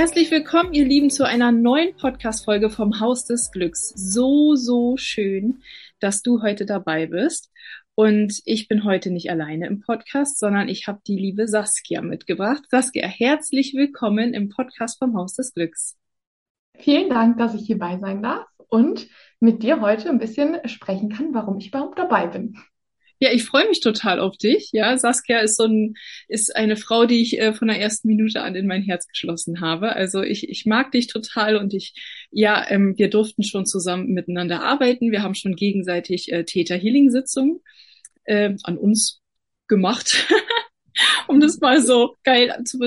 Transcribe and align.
Herzlich 0.00 0.30
willkommen, 0.30 0.72
ihr 0.72 0.86
Lieben, 0.86 1.10
zu 1.10 1.26
einer 1.26 1.52
neuen 1.52 1.94
Podcast-Folge 1.94 2.70
vom 2.70 3.00
Haus 3.00 3.26
des 3.26 3.50
Glücks. 3.50 3.92
So, 3.94 4.56
so 4.56 4.96
schön, 4.96 5.62
dass 5.98 6.22
du 6.22 6.40
heute 6.40 6.64
dabei 6.64 7.04
bist. 7.04 7.52
Und 7.96 8.40
ich 8.46 8.66
bin 8.66 8.84
heute 8.84 9.10
nicht 9.10 9.30
alleine 9.30 9.66
im 9.66 9.80
Podcast, 9.80 10.38
sondern 10.38 10.70
ich 10.70 10.88
habe 10.88 11.00
die 11.06 11.18
liebe 11.18 11.46
Saskia 11.46 12.00
mitgebracht. 12.00 12.62
Saskia, 12.70 13.06
herzlich 13.08 13.74
willkommen 13.74 14.32
im 14.32 14.48
Podcast 14.48 14.98
vom 14.98 15.14
Haus 15.18 15.34
des 15.34 15.52
Glücks. 15.52 15.98
Vielen 16.78 17.10
Dank, 17.10 17.36
dass 17.36 17.54
ich 17.54 17.66
hierbei 17.66 17.98
sein 17.98 18.22
darf 18.22 18.46
und 18.70 19.06
mit 19.38 19.62
dir 19.62 19.82
heute 19.82 20.08
ein 20.08 20.18
bisschen 20.18 20.66
sprechen 20.66 21.10
kann, 21.10 21.34
warum 21.34 21.58
ich 21.58 21.68
überhaupt 21.68 21.98
dabei 21.98 22.26
bin. 22.26 22.56
Ja, 23.22 23.30
ich 23.32 23.44
freue 23.44 23.68
mich 23.68 23.80
total 23.80 24.18
auf 24.18 24.38
dich. 24.38 24.70
Ja, 24.72 24.96
Saskia 24.96 25.40
ist 25.40 25.58
so 25.58 25.64
ein, 25.64 25.94
ist 26.26 26.56
eine 26.56 26.76
Frau, 26.76 27.04
die 27.04 27.20
ich 27.20 27.38
äh, 27.38 27.52
von 27.52 27.68
der 27.68 27.78
ersten 27.78 28.08
Minute 28.08 28.40
an 28.40 28.54
in 28.54 28.66
mein 28.66 28.82
Herz 28.82 29.06
geschlossen 29.06 29.60
habe. 29.60 29.94
Also 29.94 30.22
ich, 30.22 30.48
ich 30.48 30.64
mag 30.64 30.90
dich 30.92 31.06
total 31.06 31.56
und 31.56 31.74
ich, 31.74 31.92
ja, 32.30 32.64
ähm, 32.70 32.94
wir 32.96 33.10
durften 33.10 33.42
schon 33.42 33.66
zusammen 33.66 34.08
miteinander 34.08 34.62
arbeiten. 34.62 35.12
Wir 35.12 35.22
haben 35.22 35.34
schon 35.34 35.54
gegenseitig 35.54 36.32
äh, 36.32 36.44
Täter 36.44 36.76
Healing 36.76 37.10
Sitzungen 37.10 37.60
äh, 38.24 38.54
an 38.62 38.78
uns 38.78 39.20
gemacht. 39.68 40.26
um 41.28 41.40
das 41.40 41.60
mal 41.60 41.82
so 41.82 42.16
geil 42.24 42.54
zu, 42.64 42.78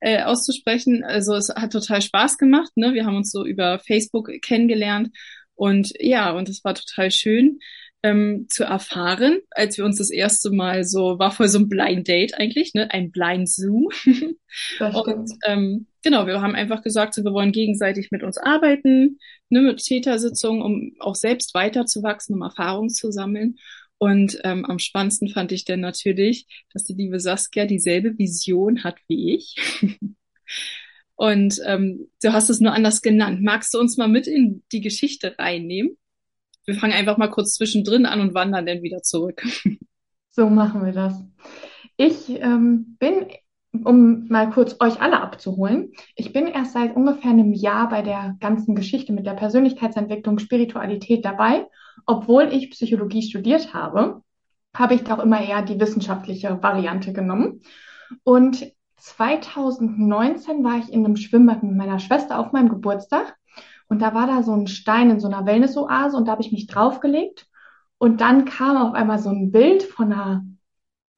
äh, 0.00 0.22
auszusprechen. 0.22 1.02
Also 1.02 1.34
es 1.34 1.48
hat 1.48 1.72
total 1.72 2.02
Spaß 2.02 2.38
gemacht. 2.38 2.70
Ne? 2.76 2.94
Wir 2.94 3.04
haben 3.04 3.16
uns 3.16 3.32
so 3.32 3.44
über 3.44 3.80
Facebook 3.80 4.30
kennengelernt 4.42 5.10
und 5.54 5.92
ja, 5.98 6.30
und 6.30 6.48
es 6.48 6.64
war 6.64 6.74
total 6.74 7.10
schön 7.10 7.58
ähm, 8.02 8.46
zu 8.48 8.64
erfahren, 8.64 9.40
als 9.50 9.78
wir 9.78 9.84
uns 9.84 9.98
das 9.98 10.10
erste 10.10 10.50
Mal 10.50 10.84
so, 10.84 11.18
war 11.18 11.30
voll 11.30 11.48
so 11.48 11.58
ein 11.58 11.68
Blind 11.68 12.08
Date 12.08 12.34
eigentlich, 12.34 12.74
ne? 12.74 12.90
Ein 12.90 13.10
Blind 13.12 13.48
Zoom. 13.48 13.88
und 14.80 15.30
ähm, 15.46 15.86
genau, 16.02 16.26
wir 16.26 16.40
haben 16.40 16.54
einfach 16.54 16.82
gesagt, 16.82 17.14
so, 17.14 17.22
wir 17.22 17.32
wollen 17.32 17.52
gegenseitig 17.52 18.10
mit 18.10 18.22
uns 18.22 18.38
arbeiten, 18.38 19.18
ne, 19.50 19.62
mit 19.62 19.78
Tätersitzungen, 19.84 20.62
um 20.62 20.92
auch 20.98 21.14
selbst 21.14 21.54
weiterzuwachsen, 21.54 22.34
um 22.34 22.42
Erfahrung 22.42 22.88
zu 22.88 23.12
sammeln. 23.12 23.56
Und 23.98 24.40
ähm, 24.42 24.64
am 24.64 24.80
spannendsten 24.80 25.28
fand 25.28 25.52
ich 25.52 25.64
dann 25.64 25.78
natürlich, 25.78 26.46
dass 26.72 26.82
die 26.82 26.94
liebe 26.94 27.20
Saskia 27.20 27.66
dieselbe 27.66 28.18
Vision 28.18 28.82
hat 28.82 28.96
wie 29.06 29.34
ich. 29.36 29.54
Und 31.14 31.60
ähm, 31.64 32.08
du 32.20 32.32
hast 32.32 32.50
es 32.50 32.58
nur 32.58 32.72
anders 32.72 33.00
genannt. 33.00 33.42
Magst 33.42 33.74
du 33.74 33.78
uns 33.78 33.96
mal 33.96 34.08
mit 34.08 34.26
in 34.26 34.64
die 34.72 34.80
Geschichte 34.80 35.36
reinnehmen? 35.38 35.96
Wir 36.64 36.74
fangen 36.74 36.92
einfach 36.92 37.18
mal 37.18 37.30
kurz 37.30 37.54
zwischendrin 37.54 38.06
an 38.06 38.20
und 38.20 38.34
wandern 38.34 38.66
dann 38.66 38.82
wieder 38.82 39.02
zurück. 39.02 39.42
So 40.34 40.48
machen 40.48 40.82
wir 40.82 40.92
das. 40.92 41.22
Ich 41.98 42.30
ähm, 42.30 42.96
bin, 42.98 43.26
um 43.84 44.28
mal 44.28 44.48
kurz 44.48 44.76
euch 44.80 44.98
alle 44.98 45.20
abzuholen, 45.20 45.92
ich 46.16 46.32
bin 46.32 46.46
erst 46.46 46.72
seit 46.72 46.96
ungefähr 46.96 47.32
einem 47.32 47.52
Jahr 47.52 47.90
bei 47.90 48.00
der 48.00 48.36
ganzen 48.40 48.74
Geschichte 48.74 49.12
mit 49.12 49.26
der 49.26 49.34
Persönlichkeitsentwicklung, 49.34 50.38
Spiritualität 50.38 51.26
dabei 51.26 51.66
obwohl 52.06 52.52
ich 52.52 52.70
Psychologie 52.70 53.22
studiert 53.22 53.74
habe, 53.74 54.22
habe 54.74 54.94
ich 54.94 55.04
doch 55.04 55.18
immer 55.18 55.42
eher 55.42 55.62
die 55.62 55.78
wissenschaftliche 55.78 56.62
Variante 56.62 57.12
genommen. 57.12 57.60
Und 58.24 58.72
2019 58.96 60.64
war 60.64 60.78
ich 60.78 60.92
in 60.92 61.04
einem 61.04 61.16
Schwimmbad 61.16 61.62
mit 61.62 61.74
meiner 61.74 61.98
Schwester 61.98 62.38
auf 62.38 62.52
meinem 62.52 62.68
Geburtstag. 62.68 63.36
Und 63.92 63.98
da 63.98 64.14
war 64.14 64.26
da 64.26 64.42
so 64.42 64.52
ein 64.54 64.68
Stein 64.68 65.10
in 65.10 65.20
so 65.20 65.28
einer 65.28 65.44
Wellnessoase 65.44 66.16
und 66.16 66.26
da 66.26 66.32
habe 66.32 66.40
ich 66.40 66.50
mich 66.50 66.66
draufgelegt. 66.66 67.46
Und 67.98 68.22
dann 68.22 68.46
kam 68.46 68.78
auf 68.78 68.94
einmal 68.94 69.18
so 69.18 69.28
ein 69.28 69.52
Bild 69.52 69.82
von 69.82 70.10
einer, 70.10 70.46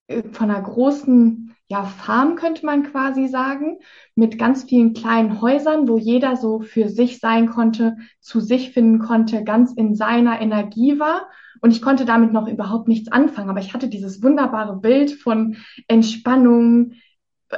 äh, 0.09 0.25
von 0.33 0.51
einer 0.51 0.61
großen 0.61 1.55
ja, 1.69 1.85
Farm 1.85 2.35
könnte 2.35 2.67
man 2.67 2.83
quasi 2.83 3.29
sagen, 3.29 3.79
mit 4.17 4.41
ganz 4.41 4.65
vielen 4.65 4.93
kleinen 4.93 5.41
Häusern, 5.41 5.87
wo 5.87 5.99
jeder 5.99 6.35
so 6.35 6.63
für 6.63 6.89
sich 6.89 7.21
sein 7.21 7.49
konnte, 7.49 7.97
zu 8.19 8.41
sich 8.41 8.73
finden 8.73 8.99
konnte, 8.99 9.45
ganz 9.45 9.73
in 9.73 9.95
seiner 9.95 10.41
Energie 10.41 10.99
war. 10.99 11.29
Und 11.61 11.71
ich 11.71 11.81
konnte 11.81 12.05
damit 12.05 12.33
noch 12.33 12.49
überhaupt 12.49 12.89
nichts 12.89 13.13
anfangen, 13.13 13.51
aber 13.51 13.61
ich 13.61 13.73
hatte 13.73 13.87
dieses 13.87 14.21
wunderbare 14.21 14.81
Bild 14.81 15.13
von 15.13 15.59
Entspannung, 15.87 16.95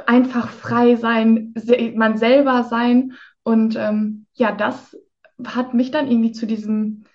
einfach 0.05 0.49
frei 0.49 0.95
sein, 0.95 1.55
man 1.95 2.17
selber 2.17 2.65
sein. 2.65 3.13
Und 3.41 3.75
ähm, 3.77 4.27
ja, 4.35 4.51
das 4.51 4.95
hat 5.45 5.73
mich 5.73 5.91
dann 5.91 6.09
irgendwie 6.09 6.31
zu 6.31 6.45
diesem, 6.45 7.05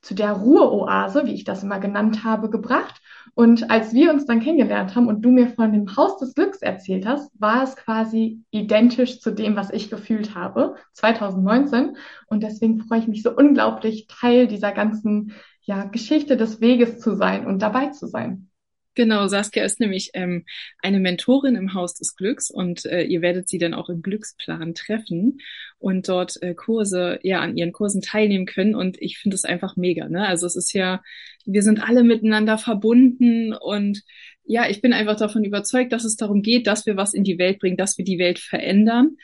zu 0.00 0.14
der 0.14 0.32
Ruheoase, 0.32 1.26
wie 1.26 1.34
ich 1.34 1.44
das 1.44 1.62
immer 1.62 1.78
genannt 1.78 2.24
habe, 2.24 2.50
gebracht. 2.50 3.00
Und 3.34 3.70
als 3.70 3.94
wir 3.94 4.12
uns 4.12 4.26
dann 4.26 4.40
kennengelernt 4.40 4.94
haben 4.94 5.06
und 5.06 5.22
du 5.22 5.30
mir 5.30 5.48
von 5.48 5.72
dem 5.72 5.96
Haus 5.96 6.18
des 6.18 6.34
Glücks 6.34 6.60
erzählt 6.62 7.06
hast, 7.06 7.30
war 7.40 7.62
es 7.62 7.76
quasi 7.76 8.42
identisch 8.50 9.20
zu 9.20 9.30
dem, 9.30 9.56
was 9.56 9.70
ich 9.70 9.90
gefühlt 9.90 10.34
habe, 10.34 10.76
2019. 10.92 11.96
Und 12.26 12.42
deswegen 12.42 12.80
freue 12.80 12.98
ich 13.00 13.08
mich 13.08 13.22
so 13.22 13.34
unglaublich, 13.34 14.06
Teil 14.08 14.46
dieser 14.48 14.72
ganzen 14.72 15.32
ja, 15.62 15.84
Geschichte 15.84 16.36
des 16.36 16.60
Weges 16.60 16.98
zu 16.98 17.14
sein 17.14 17.46
und 17.46 17.60
dabei 17.60 17.88
zu 17.88 18.06
sein. 18.06 18.50
Genau, 18.94 19.26
Saskia 19.26 19.64
ist 19.64 19.80
nämlich 19.80 20.10
ähm, 20.12 20.44
eine 20.80 21.00
Mentorin 21.00 21.56
im 21.56 21.72
Haus 21.72 21.94
des 21.94 22.14
Glücks 22.14 22.50
und 22.50 22.84
äh, 22.84 23.02
ihr 23.04 23.22
werdet 23.22 23.48
sie 23.48 23.56
dann 23.56 23.72
auch 23.72 23.88
im 23.88 24.02
Glücksplan 24.02 24.74
treffen 24.74 25.38
und 25.78 26.08
dort 26.08 26.42
äh, 26.42 26.54
Kurse, 26.54 27.18
ja, 27.22 27.40
an 27.40 27.56
ihren 27.56 27.72
Kursen 27.72 28.02
teilnehmen 28.02 28.44
können. 28.44 28.74
Und 28.74 29.00
ich 29.00 29.18
finde 29.18 29.34
es 29.34 29.44
einfach 29.44 29.76
mega, 29.76 30.08
ne? 30.10 30.26
Also 30.26 30.46
es 30.46 30.56
ist 30.56 30.74
ja, 30.74 31.02
wir 31.46 31.62
sind 31.62 31.82
alle 31.82 32.02
miteinander 32.04 32.58
verbunden 32.58 33.54
und 33.54 34.02
ja, 34.44 34.68
ich 34.68 34.82
bin 34.82 34.92
einfach 34.92 35.16
davon 35.16 35.44
überzeugt, 35.44 35.92
dass 35.92 36.04
es 36.04 36.16
darum 36.16 36.42
geht, 36.42 36.66
dass 36.66 36.84
wir 36.84 36.96
was 36.96 37.14
in 37.14 37.24
die 37.24 37.38
Welt 37.38 37.60
bringen, 37.60 37.76
dass 37.78 37.96
wir 37.96 38.04
die 38.04 38.18
Welt 38.18 38.38
verändern. 38.38 39.16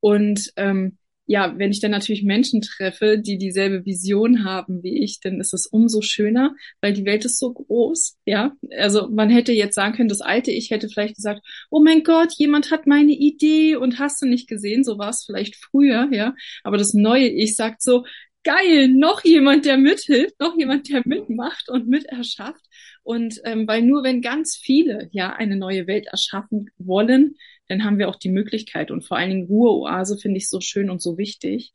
Und 0.00 0.52
ähm, 0.56 0.98
ja, 1.26 1.54
wenn 1.56 1.70
ich 1.70 1.80
dann 1.80 1.90
natürlich 1.90 2.22
Menschen 2.22 2.60
treffe, 2.60 3.18
die 3.18 3.38
dieselbe 3.38 3.84
Vision 3.84 4.44
haben 4.44 4.82
wie 4.82 5.02
ich, 5.02 5.20
dann 5.20 5.40
ist 5.40 5.54
es 5.54 5.66
umso 5.66 6.02
schöner, 6.02 6.54
weil 6.80 6.92
die 6.92 7.06
Welt 7.06 7.24
ist 7.24 7.38
so 7.38 7.52
groß, 7.52 8.18
ja. 8.26 8.52
Also 8.76 9.08
man 9.08 9.30
hätte 9.30 9.52
jetzt 9.52 9.74
sagen 9.74 9.94
können, 9.94 10.08
das 10.08 10.20
alte 10.20 10.50
Ich 10.50 10.70
hätte 10.70 10.88
vielleicht 10.88 11.16
gesagt, 11.16 11.40
oh 11.70 11.82
mein 11.82 12.02
Gott, 12.02 12.34
jemand 12.36 12.70
hat 12.70 12.86
meine 12.86 13.12
Idee 13.12 13.76
und 13.76 13.98
hast 13.98 14.20
du 14.20 14.26
nicht 14.26 14.48
gesehen, 14.48 14.84
so 14.84 14.98
war 14.98 15.10
es 15.10 15.24
vielleicht 15.24 15.56
früher, 15.56 16.08
ja. 16.12 16.34
Aber 16.62 16.76
das 16.76 16.94
neue 16.94 17.28
Ich 17.28 17.56
sagt 17.56 17.82
so, 17.82 18.04
geil, 18.44 18.88
noch 18.88 19.24
jemand, 19.24 19.64
der 19.64 19.78
mithilft, 19.78 20.38
noch 20.38 20.56
jemand, 20.56 20.88
der 20.90 21.02
mitmacht 21.04 21.68
und 21.70 21.88
miterschafft. 21.88 22.64
Und 23.02 23.40
ähm, 23.44 23.66
weil 23.66 23.82
nur 23.82 24.04
wenn 24.04 24.20
ganz 24.20 24.56
viele 24.56 25.08
ja 25.12 25.32
eine 25.32 25.56
neue 25.56 25.86
Welt 25.86 26.06
erschaffen 26.06 26.70
wollen, 26.78 27.36
dann 27.68 27.84
haben 27.84 27.98
wir 27.98 28.08
auch 28.08 28.16
die 28.16 28.30
Möglichkeit. 28.30 28.90
Und 28.90 29.04
vor 29.04 29.16
allen 29.16 29.30
Dingen 29.30 29.46
Ruheoase 29.46 30.18
finde 30.18 30.38
ich 30.38 30.48
so 30.48 30.60
schön 30.60 30.90
und 30.90 31.00
so 31.00 31.18
wichtig. 31.18 31.72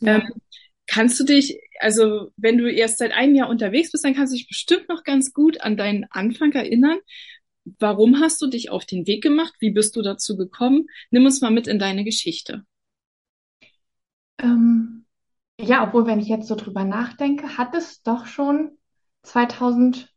Ja. 0.00 0.16
Ähm, 0.16 0.32
kannst 0.86 1.20
du 1.20 1.24
dich, 1.24 1.60
also 1.80 2.30
wenn 2.36 2.58
du 2.58 2.70
erst 2.70 2.98
seit 2.98 3.12
einem 3.12 3.34
Jahr 3.34 3.48
unterwegs 3.48 3.92
bist, 3.92 4.04
dann 4.04 4.14
kannst 4.14 4.32
du 4.32 4.36
dich 4.36 4.48
bestimmt 4.48 4.88
noch 4.88 5.04
ganz 5.04 5.32
gut 5.32 5.60
an 5.60 5.76
deinen 5.76 6.04
Anfang 6.10 6.52
erinnern. 6.52 6.98
Warum 7.78 8.20
hast 8.20 8.40
du 8.40 8.46
dich 8.46 8.70
auf 8.70 8.86
den 8.86 9.06
Weg 9.06 9.22
gemacht? 9.22 9.54
Wie 9.60 9.70
bist 9.70 9.94
du 9.94 10.02
dazu 10.02 10.36
gekommen? 10.36 10.86
Nimm 11.10 11.26
uns 11.26 11.40
mal 11.40 11.50
mit 11.50 11.66
in 11.66 11.78
deine 11.78 12.04
Geschichte. 12.04 12.64
Ähm, 14.38 15.04
ja, 15.60 15.86
obwohl, 15.86 16.06
wenn 16.06 16.20
ich 16.20 16.28
jetzt 16.28 16.48
so 16.48 16.54
drüber 16.54 16.84
nachdenke, 16.84 17.58
hat 17.58 17.74
es 17.74 18.02
doch 18.02 18.26
schon 18.26 18.78
2000 19.22 20.08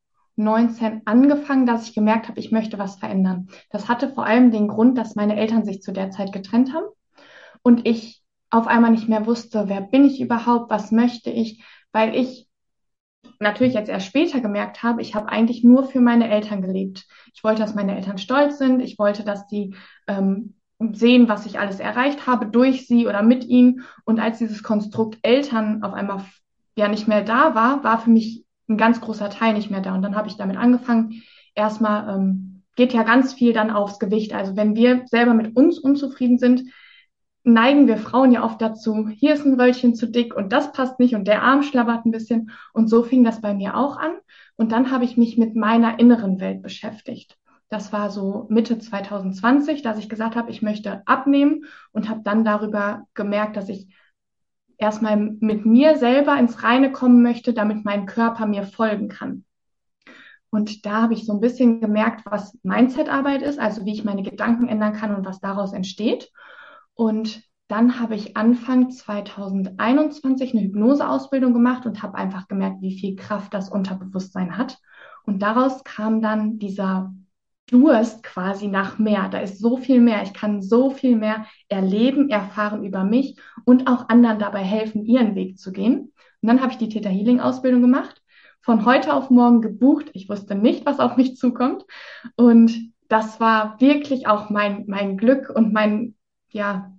19 0.43 1.01
angefangen, 1.05 1.65
dass 1.65 1.88
ich 1.88 1.95
gemerkt 1.95 2.27
habe, 2.27 2.39
ich 2.39 2.51
möchte 2.51 2.77
was 2.77 2.97
verändern. 2.97 3.47
Das 3.69 3.88
hatte 3.88 4.09
vor 4.09 4.25
allem 4.25 4.51
den 4.51 4.67
Grund, 4.67 4.97
dass 4.97 5.15
meine 5.15 5.38
Eltern 5.38 5.65
sich 5.65 5.81
zu 5.81 5.91
der 5.91 6.11
Zeit 6.11 6.31
getrennt 6.31 6.73
haben 6.73 6.85
und 7.61 7.88
ich 7.88 8.21
auf 8.49 8.67
einmal 8.67 8.91
nicht 8.91 9.07
mehr 9.07 9.25
wusste, 9.25 9.67
wer 9.67 9.81
bin 9.81 10.05
ich 10.05 10.19
überhaupt, 10.19 10.69
was 10.69 10.91
möchte 10.91 11.29
ich, 11.29 11.63
weil 11.91 12.15
ich 12.15 12.49
natürlich 13.39 13.73
jetzt 13.73 13.89
erst 13.89 14.05
später 14.05 14.39
gemerkt 14.39 14.83
habe, 14.83 15.01
ich 15.01 15.15
habe 15.15 15.29
eigentlich 15.29 15.63
nur 15.63 15.85
für 15.85 15.99
meine 15.99 16.29
Eltern 16.29 16.61
gelebt. 16.61 17.07
Ich 17.33 17.43
wollte, 17.43 17.61
dass 17.61 17.75
meine 17.75 17.95
Eltern 17.95 18.17
stolz 18.17 18.57
sind, 18.57 18.81
ich 18.81 18.99
wollte, 18.99 19.23
dass 19.23 19.47
die 19.47 19.75
ähm, 20.07 20.55
sehen, 20.91 21.29
was 21.29 21.45
ich 21.45 21.59
alles 21.59 21.79
erreicht 21.79 22.27
habe 22.27 22.47
durch 22.47 22.88
sie 22.88 23.07
oder 23.07 23.23
mit 23.23 23.45
ihnen. 23.45 23.83
Und 24.05 24.19
als 24.19 24.39
dieses 24.39 24.63
Konstrukt 24.63 25.17
Eltern 25.21 25.83
auf 25.83 25.93
einmal 25.93 26.23
ja 26.75 26.88
nicht 26.88 27.07
mehr 27.07 27.23
da 27.23 27.55
war, 27.55 27.83
war 27.83 27.99
für 27.99 28.09
mich 28.09 28.40
ein 28.71 28.77
ganz 28.77 29.01
großer 29.01 29.29
Teil 29.29 29.53
nicht 29.53 29.71
mehr 29.71 29.81
da. 29.81 29.94
Und 29.94 30.01
dann 30.01 30.15
habe 30.15 30.27
ich 30.27 30.38
damit 30.38 30.57
angefangen. 30.57 31.23
Erstmal 31.56 32.15
ähm, 32.15 32.63
geht 32.75 32.94
ja 32.94 33.03
ganz 33.03 33.33
viel 33.33 33.53
dann 33.53 33.71
aufs 33.71 34.00
Gewicht. 34.00 34.33
Also 34.33 34.56
wenn 34.56 34.75
wir 34.75 35.03
selber 35.06 35.33
mit 35.33 35.56
uns 35.56 35.77
unzufrieden 35.79 36.38
sind, 36.38 36.63
neigen 37.44 37.88
wir 37.88 37.97
Frauen 37.97 38.31
ja 38.31 38.44
oft 38.44 38.62
dazu, 38.62 39.07
hier 39.09 39.33
ist 39.33 39.45
ein 39.45 39.59
Röllchen 39.59 39.95
zu 39.95 40.07
dick 40.07 40.35
und 40.35 40.53
das 40.53 40.71
passt 40.73 41.00
nicht 41.00 41.15
und 41.15 41.27
der 41.27 41.41
Arm 41.41 41.63
schlabbert 41.63 42.06
ein 42.06 42.12
bisschen. 42.12 42.51
Und 42.73 42.88
so 42.88 43.03
fing 43.03 43.23
das 43.23 43.41
bei 43.41 43.53
mir 43.53 43.75
auch 43.75 43.97
an. 43.97 44.13
Und 44.56 44.71
dann 44.71 44.91
habe 44.91 45.06
ich 45.06 45.17
mich 45.17 45.38
mit 45.38 45.56
meiner 45.56 46.00
inneren 46.00 46.39
Welt 46.39 46.62
beschäftigt. 46.62 47.38
Das 47.69 47.94
war 47.94 48.09
so 48.09 48.47
Mitte 48.50 48.79
2020, 48.79 49.81
dass 49.81 49.97
ich 49.97 50.09
gesagt 50.09 50.35
habe, 50.35 50.51
ich 50.51 50.62
möchte 50.62 51.01
abnehmen 51.07 51.65
und 51.91 52.09
habe 52.09 52.21
dann 52.24 52.44
darüber 52.44 53.07
gemerkt, 53.13 53.56
dass 53.56 53.69
ich 53.69 53.88
erstmal 54.81 55.16
mit 55.16 55.66
mir 55.66 55.98
selber 55.98 56.38
ins 56.38 56.63
Reine 56.63 56.92
kommen 56.92 57.22
möchte, 57.22 57.54
damit 57.54 57.86
mein 57.86 58.06
Körper 58.06 58.45
mir 58.48 58.63
folgen 58.63 59.07
kann. 59.07 59.45
Und 60.50 60.86
da 60.86 61.04
habe 61.04 61.13
ich 61.13 61.25
so 61.25 61.33
ein 61.33 61.39
bisschen 61.39 61.80
gemerkt, 61.80 62.25
was 62.25 62.57
Mindset-Arbeit 62.63 63.42
ist, 63.42 63.57
also 63.57 63.86
wie 63.86 63.94
ich 63.94 64.04
meine 64.04 64.24
Gedanken 64.24 64.68
ändern 64.68 64.94
kann 64.94 65.16
und 65.16 65.25
was 65.25 65.39
daraus 65.39 65.72
entsteht. 65.72 66.30
Und 66.94 67.44
dann 67.69 68.01
habe 68.01 68.16
ich 68.16 68.36
Anfang 68.36 68.89
2021 68.89 70.54
eine 70.54 70.63
Hypnoseausbildung 70.63 71.54
gemacht 71.54 71.86
und 71.86 72.04
habe 72.04 72.18
einfach 72.18 72.50
gemerkt, 72.50 72.81
wie 72.81 73.00
viel 73.00 73.16
Kraft 73.16 73.54
das 73.54 73.69
Unterbewusstsein 73.69 74.57
hat. 74.57 74.77
Und 75.24 75.42
daraus 75.42 75.84
kam 75.86 76.22
dann 76.22 76.60
dieser 76.60 77.13
Durst 77.71 78.21
quasi 78.21 78.68
nach 78.68 79.00
mehr. 79.00 79.29
Da 79.29 79.39
ist 79.39 79.59
so 79.59 79.77
viel 79.77 80.01
mehr. 80.01 80.21
Ich 80.23 80.33
kann 80.33 80.62
so 80.62 80.91
viel 80.91 81.15
mehr 81.15 81.45
erleben, 81.69 82.29
erfahren 82.29 82.83
über 82.83 83.03
mich 83.03 83.38
und 83.65 83.88
auch 83.88 84.09
anderen 84.09 84.39
dabei 84.39 84.59
helfen, 84.59 85.06
ihren 85.06 85.35
Weg 85.35 85.57
zu 85.57 85.71
gehen. 85.71 86.12
Und 86.41 86.47
dann 86.47 86.62
habe 86.62 86.71
ich 86.71 86.77
die 86.77 86.89
Theta 86.89 87.09
Healing 87.09 87.39
Ausbildung 87.39 87.81
gemacht, 87.81 88.21
von 88.62 88.85
heute 88.85 89.13
auf 89.13 89.29
morgen 89.29 89.62
gebucht. 89.62 90.12
Ich 90.13 90.27
wusste 90.29 90.53
nicht, 90.53 90.85
was 90.85 91.00
auf 91.00 91.15
mich 91.15 91.38
zukommt. 91.38 91.85
Und 92.35 92.94
das 93.07 93.39
war 93.39 93.79
wirklich 93.79 94.27
auch 94.27 94.50
mein, 94.50 94.85
mein 94.88 95.17
Glück 95.17 95.50
und 95.50 95.74
mein, 95.74 96.15
ja, 96.50 96.91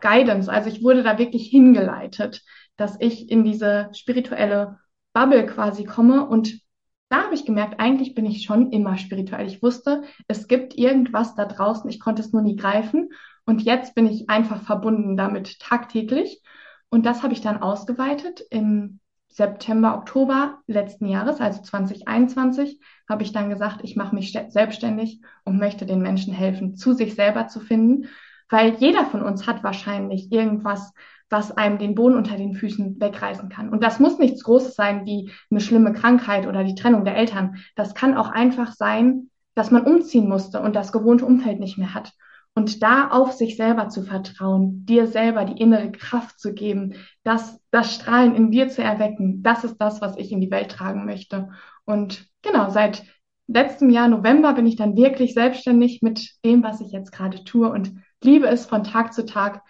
Guidance. 0.00 0.50
Also 0.50 0.70
ich 0.70 0.82
wurde 0.82 1.02
da 1.02 1.18
wirklich 1.18 1.48
hingeleitet, 1.48 2.42
dass 2.76 2.96
ich 3.00 3.30
in 3.30 3.44
diese 3.44 3.90
spirituelle 3.92 4.78
Bubble 5.12 5.46
quasi 5.46 5.84
komme 5.84 6.26
und 6.26 6.60
da 7.08 7.24
habe 7.24 7.34
ich 7.34 7.46
gemerkt, 7.46 7.80
eigentlich 7.80 8.14
bin 8.14 8.26
ich 8.26 8.42
schon 8.42 8.70
immer 8.70 8.98
spirituell. 8.98 9.46
Ich 9.46 9.62
wusste, 9.62 10.02
es 10.26 10.46
gibt 10.46 10.76
irgendwas 10.76 11.34
da 11.34 11.46
draußen, 11.46 11.88
ich 11.88 12.00
konnte 12.00 12.22
es 12.22 12.32
nur 12.32 12.42
nie 12.42 12.56
greifen. 12.56 13.10
Und 13.46 13.62
jetzt 13.62 13.94
bin 13.94 14.06
ich 14.06 14.28
einfach 14.28 14.62
verbunden 14.62 15.16
damit 15.16 15.58
tagtäglich. 15.58 16.42
Und 16.90 17.06
das 17.06 17.22
habe 17.22 17.32
ich 17.32 17.40
dann 17.40 17.62
ausgeweitet. 17.62 18.42
Im 18.50 19.00
September, 19.28 19.96
Oktober 19.96 20.58
letzten 20.66 21.06
Jahres, 21.06 21.40
also 21.40 21.62
2021, 21.62 22.80
habe 23.08 23.22
ich 23.22 23.32
dann 23.32 23.48
gesagt, 23.48 23.80
ich 23.84 23.96
mache 23.96 24.14
mich 24.14 24.32
selbstständig 24.48 25.20
und 25.44 25.58
möchte 25.58 25.86
den 25.86 26.00
Menschen 26.00 26.34
helfen, 26.34 26.76
zu 26.76 26.92
sich 26.92 27.14
selber 27.14 27.48
zu 27.48 27.60
finden. 27.60 28.08
Weil 28.50 28.74
jeder 28.76 29.04
von 29.06 29.22
uns 29.22 29.46
hat 29.46 29.62
wahrscheinlich 29.62 30.32
irgendwas, 30.32 30.92
was 31.30 31.56
einem 31.56 31.78
den 31.78 31.94
Boden 31.94 32.16
unter 32.16 32.36
den 32.36 32.54
Füßen 32.54 33.00
wegreißen 33.00 33.48
kann. 33.48 33.68
Und 33.68 33.82
das 33.82 34.00
muss 34.00 34.18
nichts 34.18 34.42
Großes 34.44 34.74
sein 34.74 35.04
wie 35.04 35.30
eine 35.50 35.60
schlimme 35.60 35.92
Krankheit 35.92 36.46
oder 36.46 36.64
die 36.64 36.74
Trennung 36.74 37.04
der 37.04 37.16
Eltern. 37.16 37.56
Das 37.76 37.94
kann 37.94 38.16
auch 38.16 38.28
einfach 38.28 38.72
sein, 38.72 39.30
dass 39.54 39.70
man 39.70 39.84
umziehen 39.84 40.28
musste 40.28 40.60
und 40.60 40.76
das 40.76 40.92
gewohnte 40.92 41.26
Umfeld 41.26 41.60
nicht 41.60 41.78
mehr 41.78 41.94
hat. 41.94 42.12
Und 42.54 42.82
da 42.82 43.08
auf 43.10 43.32
sich 43.32 43.56
selber 43.56 43.88
zu 43.88 44.02
vertrauen, 44.02 44.84
dir 44.84 45.06
selber 45.06 45.44
die 45.44 45.60
innere 45.60 45.92
Kraft 45.92 46.40
zu 46.40 46.54
geben, 46.54 46.94
das, 47.22 47.60
das 47.70 47.94
Strahlen 47.94 48.34
in 48.34 48.50
dir 48.50 48.68
zu 48.68 48.82
erwecken, 48.82 49.42
das 49.42 49.64
ist 49.64 49.76
das, 49.76 50.00
was 50.00 50.16
ich 50.16 50.32
in 50.32 50.40
die 50.40 50.50
Welt 50.50 50.70
tragen 50.70 51.04
möchte. 51.04 51.50
Und 51.84 52.26
genau, 52.42 52.70
seit 52.70 53.04
letztem 53.46 53.90
Jahr 53.90 54.08
November 54.08 54.54
bin 54.54 54.66
ich 54.66 54.76
dann 54.76 54.96
wirklich 54.96 55.34
selbstständig 55.34 56.02
mit 56.02 56.34
dem, 56.44 56.62
was 56.62 56.80
ich 56.80 56.90
jetzt 56.90 57.12
gerade 57.12 57.44
tue 57.44 57.70
und 57.70 57.92
liebe 58.22 58.46
es 58.48 58.66
von 58.66 58.84
Tag 58.84 59.12
zu 59.12 59.24
Tag, 59.24 59.62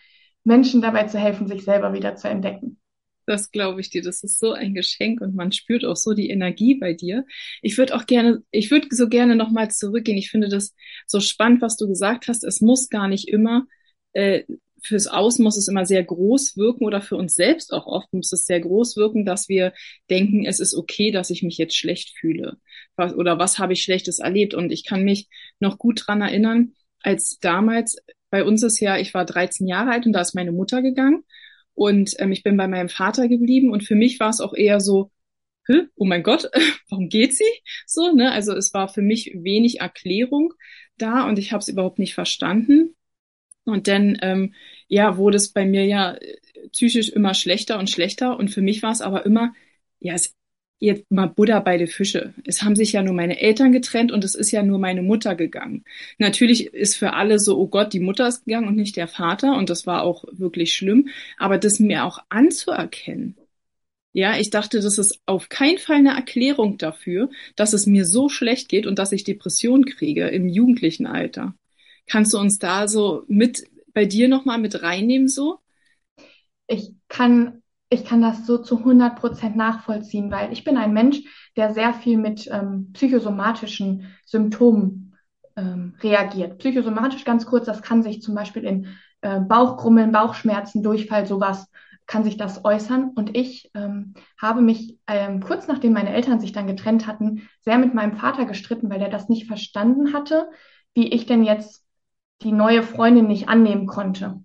Menschen 0.48 0.80
dabei 0.82 1.04
zu 1.04 1.18
helfen, 1.18 1.46
sich 1.46 1.62
selber 1.62 1.92
wieder 1.92 2.16
zu 2.16 2.28
entdecken. 2.28 2.80
Das 3.26 3.50
glaube 3.50 3.82
ich 3.82 3.90
dir. 3.90 4.02
Das 4.02 4.24
ist 4.24 4.38
so 4.38 4.52
ein 4.52 4.72
Geschenk 4.72 5.20
und 5.20 5.34
man 5.34 5.52
spürt 5.52 5.84
auch 5.84 5.96
so 5.96 6.14
die 6.14 6.30
Energie 6.30 6.74
bei 6.76 6.94
dir. 6.94 7.26
Ich 7.60 7.76
würde 7.76 7.94
auch 7.94 8.06
gerne, 8.06 8.42
ich 8.50 8.70
würde 8.70 8.88
so 8.90 9.08
gerne 9.08 9.36
nochmal 9.36 9.70
zurückgehen. 9.70 10.16
Ich 10.16 10.30
finde 10.30 10.48
das 10.48 10.74
so 11.06 11.20
spannend, 11.20 11.60
was 11.60 11.76
du 11.76 11.86
gesagt 11.86 12.26
hast. 12.26 12.42
Es 12.42 12.62
muss 12.62 12.88
gar 12.88 13.06
nicht 13.06 13.28
immer, 13.28 13.66
äh, 14.14 14.44
fürs 14.82 15.08
Außen 15.08 15.42
muss 15.44 15.58
es 15.58 15.68
immer 15.68 15.84
sehr 15.84 16.02
groß 16.02 16.56
wirken 16.56 16.86
oder 16.86 17.02
für 17.02 17.16
uns 17.16 17.34
selbst 17.34 17.74
auch 17.74 17.86
oft 17.86 18.10
muss 18.14 18.32
es 18.32 18.46
sehr 18.46 18.60
groß 18.60 18.96
wirken, 18.96 19.26
dass 19.26 19.50
wir 19.50 19.74
denken, 20.08 20.46
es 20.46 20.60
ist 20.60 20.74
okay, 20.74 21.10
dass 21.10 21.28
ich 21.28 21.42
mich 21.42 21.58
jetzt 21.58 21.76
schlecht 21.76 22.16
fühle. 22.18 22.56
Was, 22.96 23.12
oder 23.14 23.38
was 23.38 23.58
habe 23.58 23.74
ich 23.74 23.82
Schlechtes 23.82 24.20
erlebt? 24.20 24.54
Und 24.54 24.72
ich 24.72 24.86
kann 24.86 25.04
mich 25.04 25.28
noch 25.60 25.76
gut 25.76 26.04
dran 26.06 26.22
erinnern, 26.22 26.72
als 27.02 27.38
damals 27.40 27.98
bei 28.30 28.44
uns 28.44 28.62
ist 28.62 28.80
ja, 28.80 28.98
ich 28.98 29.14
war 29.14 29.24
13 29.24 29.66
Jahre 29.66 29.90
alt 29.90 30.06
und 30.06 30.12
da 30.12 30.20
ist 30.20 30.34
meine 30.34 30.52
Mutter 30.52 30.82
gegangen 30.82 31.24
und 31.74 32.14
ähm, 32.18 32.32
ich 32.32 32.42
bin 32.42 32.56
bei 32.56 32.68
meinem 32.68 32.88
Vater 32.88 33.28
geblieben 33.28 33.70
und 33.70 33.84
für 33.84 33.94
mich 33.94 34.20
war 34.20 34.30
es 34.30 34.40
auch 34.40 34.54
eher 34.54 34.80
so, 34.80 35.10
oh 35.96 36.04
mein 36.04 36.22
Gott, 36.22 36.50
warum 36.90 37.08
geht 37.08 37.34
sie? 37.36 37.44
So, 37.86 38.12
ne? 38.12 38.32
Also 38.32 38.54
es 38.54 38.72
war 38.74 38.88
für 38.88 39.02
mich 39.02 39.32
wenig 39.34 39.80
Erklärung 39.80 40.54
da 40.96 41.26
und 41.28 41.38
ich 41.38 41.52
habe 41.52 41.60
es 41.60 41.68
überhaupt 41.68 41.98
nicht 41.98 42.14
verstanden. 42.14 42.94
Und 43.64 43.86
dann, 43.86 44.18
ähm, 44.22 44.54
ja, 44.88 45.18
wurde 45.18 45.36
es 45.36 45.52
bei 45.52 45.66
mir 45.66 45.84
ja 45.84 46.14
äh, 46.14 46.38
psychisch 46.72 47.10
immer 47.10 47.34
schlechter 47.34 47.78
und 47.78 47.90
schlechter 47.90 48.38
und 48.38 48.48
für 48.48 48.62
mich 48.62 48.82
war 48.82 48.92
es 48.92 49.02
aber 49.02 49.26
immer, 49.26 49.54
ja, 50.00 50.14
es 50.14 50.34
jetzt 50.78 51.10
mal 51.10 51.26
Buddha 51.26 51.60
bei 51.60 51.76
den 51.76 51.88
Fische. 51.88 52.34
Es 52.44 52.62
haben 52.62 52.76
sich 52.76 52.92
ja 52.92 53.02
nur 53.02 53.14
meine 53.14 53.40
Eltern 53.40 53.72
getrennt 53.72 54.12
und 54.12 54.24
es 54.24 54.34
ist 54.34 54.50
ja 54.50 54.62
nur 54.62 54.78
meine 54.78 55.02
Mutter 55.02 55.34
gegangen. 55.34 55.84
Natürlich 56.18 56.72
ist 56.72 56.96
für 56.96 57.14
alle 57.14 57.38
so, 57.38 57.58
oh 57.58 57.66
Gott, 57.68 57.92
die 57.92 58.00
Mutter 58.00 58.28
ist 58.28 58.44
gegangen 58.44 58.68
und 58.68 58.76
nicht 58.76 58.96
der 58.96 59.08
Vater 59.08 59.56
und 59.56 59.70
das 59.70 59.86
war 59.86 60.02
auch 60.02 60.24
wirklich 60.30 60.74
schlimm. 60.74 61.08
Aber 61.38 61.58
das 61.58 61.80
mir 61.80 62.04
auch 62.04 62.20
anzuerkennen. 62.28 63.36
Ja, 64.12 64.38
ich 64.38 64.50
dachte, 64.50 64.80
das 64.80 64.98
ist 64.98 65.20
auf 65.26 65.48
keinen 65.48 65.78
Fall 65.78 65.96
eine 65.96 66.14
Erklärung 66.14 66.78
dafür, 66.78 67.30
dass 67.56 67.72
es 67.72 67.86
mir 67.86 68.04
so 68.04 68.28
schlecht 68.28 68.68
geht 68.68 68.86
und 68.86 68.98
dass 68.98 69.12
ich 69.12 69.24
Depression 69.24 69.84
kriege 69.84 70.28
im 70.28 70.48
jugendlichen 70.48 71.06
Alter. 71.06 71.54
Kannst 72.06 72.32
du 72.32 72.38
uns 72.38 72.58
da 72.58 72.88
so 72.88 73.24
mit 73.28 73.64
bei 73.92 74.06
dir 74.06 74.28
nochmal 74.28 74.58
mit 74.58 74.82
reinnehmen 74.82 75.28
so? 75.28 75.58
Ich 76.66 76.92
kann 77.08 77.62
ich 77.90 78.04
kann 78.04 78.20
das 78.20 78.46
so 78.46 78.58
zu 78.58 78.78
100 78.78 79.16
Prozent 79.16 79.56
nachvollziehen, 79.56 80.30
weil 80.30 80.52
ich 80.52 80.64
bin 80.64 80.76
ein 80.76 80.92
Mensch, 80.92 81.20
der 81.56 81.72
sehr 81.72 81.94
viel 81.94 82.18
mit 82.18 82.48
ähm, 82.52 82.92
psychosomatischen 82.92 84.06
Symptomen 84.24 85.16
ähm, 85.56 85.94
reagiert. 86.00 86.58
Psychosomatisch 86.58 87.24
ganz 87.24 87.46
kurz, 87.46 87.66
das 87.66 87.82
kann 87.82 88.02
sich 88.02 88.20
zum 88.22 88.34
Beispiel 88.34 88.64
in 88.64 88.88
äh, 89.22 89.40
Bauchkrummeln, 89.40 90.12
Bauchschmerzen, 90.12 90.82
Durchfall, 90.82 91.26
sowas 91.26 91.70
kann 92.06 92.24
sich 92.24 92.36
das 92.36 92.64
äußern. 92.64 93.12
Und 93.14 93.36
ich 93.36 93.70
ähm, 93.74 94.14
habe 94.40 94.60
mich 94.60 94.98
ähm, 95.06 95.40
kurz 95.40 95.66
nachdem 95.68 95.92
meine 95.92 96.12
Eltern 96.12 96.40
sich 96.40 96.52
dann 96.52 96.66
getrennt 96.66 97.06
hatten, 97.06 97.48
sehr 97.60 97.78
mit 97.78 97.94
meinem 97.94 98.16
Vater 98.16 98.44
gestritten, 98.46 98.90
weil 98.90 99.00
er 99.00 99.10
das 99.10 99.28
nicht 99.28 99.46
verstanden 99.46 100.12
hatte, 100.12 100.50
wie 100.94 101.08
ich 101.08 101.26
denn 101.26 101.44
jetzt 101.44 101.84
die 102.42 102.52
neue 102.52 102.82
Freundin 102.82 103.26
nicht 103.26 103.48
annehmen 103.48 103.86
konnte. 103.86 104.42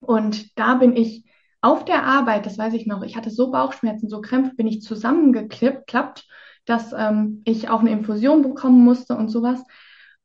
Und 0.00 0.58
da 0.58 0.74
bin 0.74 0.96
ich 0.96 1.25
auf 1.66 1.84
der 1.84 2.04
Arbeit, 2.04 2.46
das 2.46 2.58
weiß 2.58 2.74
ich 2.74 2.86
noch, 2.86 3.02
ich 3.02 3.16
hatte 3.16 3.30
so 3.30 3.50
Bauchschmerzen, 3.50 4.08
so 4.08 4.20
Krämpfe, 4.20 4.54
bin 4.54 4.68
ich 4.68 4.82
zusammengeklappt, 4.82 6.24
dass 6.64 6.92
ähm, 6.92 7.42
ich 7.44 7.68
auch 7.68 7.80
eine 7.80 7.90
Infusion 7.90 8.42
bekommen 8.42 8.84
musste 8.84 9.16
und 9.16 9.28
sowas. 9.28 9.64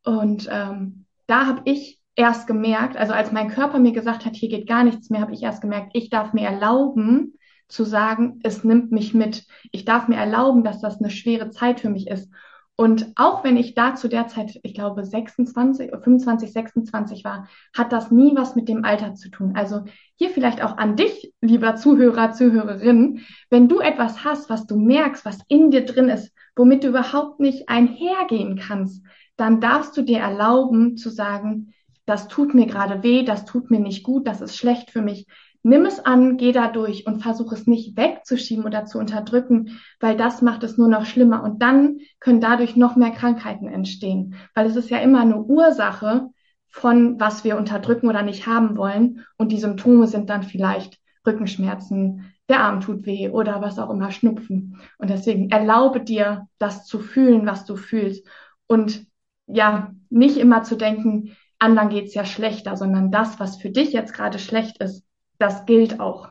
Und 0.03 0.47
ähm, 0.51 1.05
da 1.25 1.47
habe 1.47 1.61
ich 1.65 1.99
erst 2.15 2.45
gemerkt, 2.45 2.95
also 2.95 3.13
als 3.13 3.31
mein 3.31 3.49
Körper 3.49 3.79
mir 3.79 3.91
gesagt 3.91 4.25
hat, 4.25 4.35
hier 4.35 4.49
geht 4.49 4.67
gar 4.67 4.83
nichts 4.83 5.09
mehr, 5.09 5.21
habe 5.21 5.33
ich 5.33 5.41
erst 5.41 5.61
gemerkt, 5.61 5.91
ich 5.93 6.11
darf 6.11 6.33
mir 6.33 6.45
erlauben 6.45 7.33
zu 7.67 7.85
sagen, 7.85 8.39
es 8.43 8.63
nimmt 8.63 8.91
mich 8.91 9.15
mit. 9.15 9.45
Ich 9.71 9.85
darf 9.85 10.07
mir 10.07 10.17
erlauben, 10.17 10.63
dass 10.63 10.79
das 10.79 10.99
eine 10.99 11.09
schwere 11.09 11.49
Zeit 11.49 11.79
für 11.79 11.89
mich 11.89 12.07
ist. 12.07 12.29
Und 12.75 13.11
auch 13.15 13.43
wenn 13.43 13.57
ich 13.57 13.75
da 13.75 13.95
zu 13.95 14.07
der 14.07 14.27
Zeit, 14.27 14.59
ich 14.63 14.73
glaube 14.73 15.05
26, 15.05 15.91
25, 15.91 16.51
26 16.51 17.23
war, 17.23 17.47
hat 17.75 17.91
das 17.91 18.09
nie 18.09 18.35
was 18.35 18.55
mit 18.55 18.69
dem 18.69 18.85
Alter 18.85 19.13
zu 19.13 19.29
tun. 19.29 19.53
Also 19.55 19.83
hier 20.15 20.31
vielleicht 20.31 20.63
auch 20.63 20.77
an 20.77 20.95
dich, 20.95 21.33
lieber 21.41 21.75
Zuhörer, 21.75 22.31
Zuhörerin, 22.31 23.21
wenn 23.49 23.67
du 23.67 23.79
etwas 23.79 24.23
hast, 24.23 24.49
was 24.49 24.65
du 24.65 24.77
merkst, 24.77 25.25
was 25.25 25.39
in 25.47 25.69
dir 25.69 25.85
drin 25.85 26.09
ist, 26.09 26.33
womit 26.55 26.83
du 26.83 26.87
überhaupt 26.87 27.39
nicht 27.39 27.69
einhergehen 27.69 28.57
kannst, 28.57 29.05
dann 29.35 29.61
darfst 29.61 29.95
du 29.95 30.01
dir 30.01 30.19
erlauben 30.19 30.97
zu 30.97 31.09
sagen, 31.09 31.73
das 32.05 32.27
tut 32.27 32.53
mir 32.53 32.65
gerade 32.65 33.03
weh, 33.03 33.23
das 33.23 33.45
tut 33.45 33.71
mir 33.71 33.79
nicht 33.79 34.03
gut, 34.03 34.27
das 34.27 34.41
ist 34.41 34.57
schlecht 34.57 34.91
für 34.91 35.01
mich 35.01 35.27
nimm 35.63 35.85
es 35.85 35.99
an, 35.99 36.37
geh 36.37 36.51
da 36.51 36.67
durch 36.67 37.05
und 37.05 37.21
versuch 37.21 37.51
es 37.51 37.67
nicht 37.67 37.97
wegzuschieben 37.97 38.65
oder 38.65 38.85
zu 38.85 38.97
unterdrücken, 38.97 39.79
weil 39.99 40.17
das 40.17 40.41
macht 40.41 40.63
es 40.63 40.77
nur 40.77 40.87
noch 40.87 41.05
schlimmer. 41.05 41.43
Und 41.43 41.61
dann 41.61 41.99
können 42.19 42.41
dadurch 42.41 42.75
noch 42.75 42.95
mehr 42.95 43.11
Krankheiten 43.11 43.67
entstehen, 43.67 44.35
weil 44.55 44.65
es 44.65 44.75
ist 44.75 44.89
ja 44.89 44.97
immer 44.99 45.21
eine 45.21 45.41
Ursache 45.41 46.29
von 46.73 47.19
was 47.19 47.43
wir 47.43 47.57
unterdrücken 47.57 48.07
oder 48.07 48.21
nicht 48.23 48.47
haben 48.47 48.77
wollen. 48.77 49.25
Und 49.37 49.51
die 49.51 49.59
Symptome 49.59 50.07
sind 50.07 50.29
dann 50.29 50.43
vielleicht 50.43 50.99
Rückenschmerzen, 51.27 52.33
der 52.49 52.61
Arm 52.61 52.79
tut 52.79 53.05
weh 53.05 53.29
oder 53.29 53.61
was 53.61 53.77
auch 53.77 53.89
immer, 53.89 54.11
Schnupfen. 54.11 54.79
Und 54.97 55.09
deswegen 55.09 55.49
erlaube 55.49 56.01
dir, 56.01 56.47
das 56.57 56.85
zu 56.85 56.99
fühlen, 56.99 57.45
was 57.45 57.65
du 57.65 57.75
fühlst. 57.75 58.25
Und 58.67 59.05
ja, 59.47 59.93
nicht 60.09 60.37
immer 60.37 60.63
zu 60.63 60.77
denken, 60.77 61.35
anderen 61.61 61.89
geht's 61.89 62.13
ja 62.13 62.25
schlechter, 62.25 62.75
sondern 62.75 63.11
das, 63.11 63.39
was 63.39 63.57
für 63.57 63.69
dich 63.69 63.93
jetzt 63.93 64.13
gerade 64.13 64.39
schlecht 64.39 64.79
ist, 64.79 65.03
das 65.37 65.65
gilt 65.65 65.99
auch. 65.99 66.29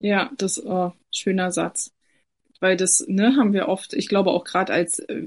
Ja, 0.00 0.30
das 0.36 0.58
ist 0.58 0.66
oh, 0.66 0.92
schöner 1.10 1.52
Satz. 1.52 1.92
Weil 2.60 2.76
das, 2.76 3.04
ne, 3.06 3.36
haben 3.36 3.52
wir 3.52 3.68
oft, 3.68 3.92
ich 3.92 4.08
glaube 4.08 4.30
auch 4.30 4.44
gerade 4.44 4.72
als 4.72 4.98
äh, 4.98 5.22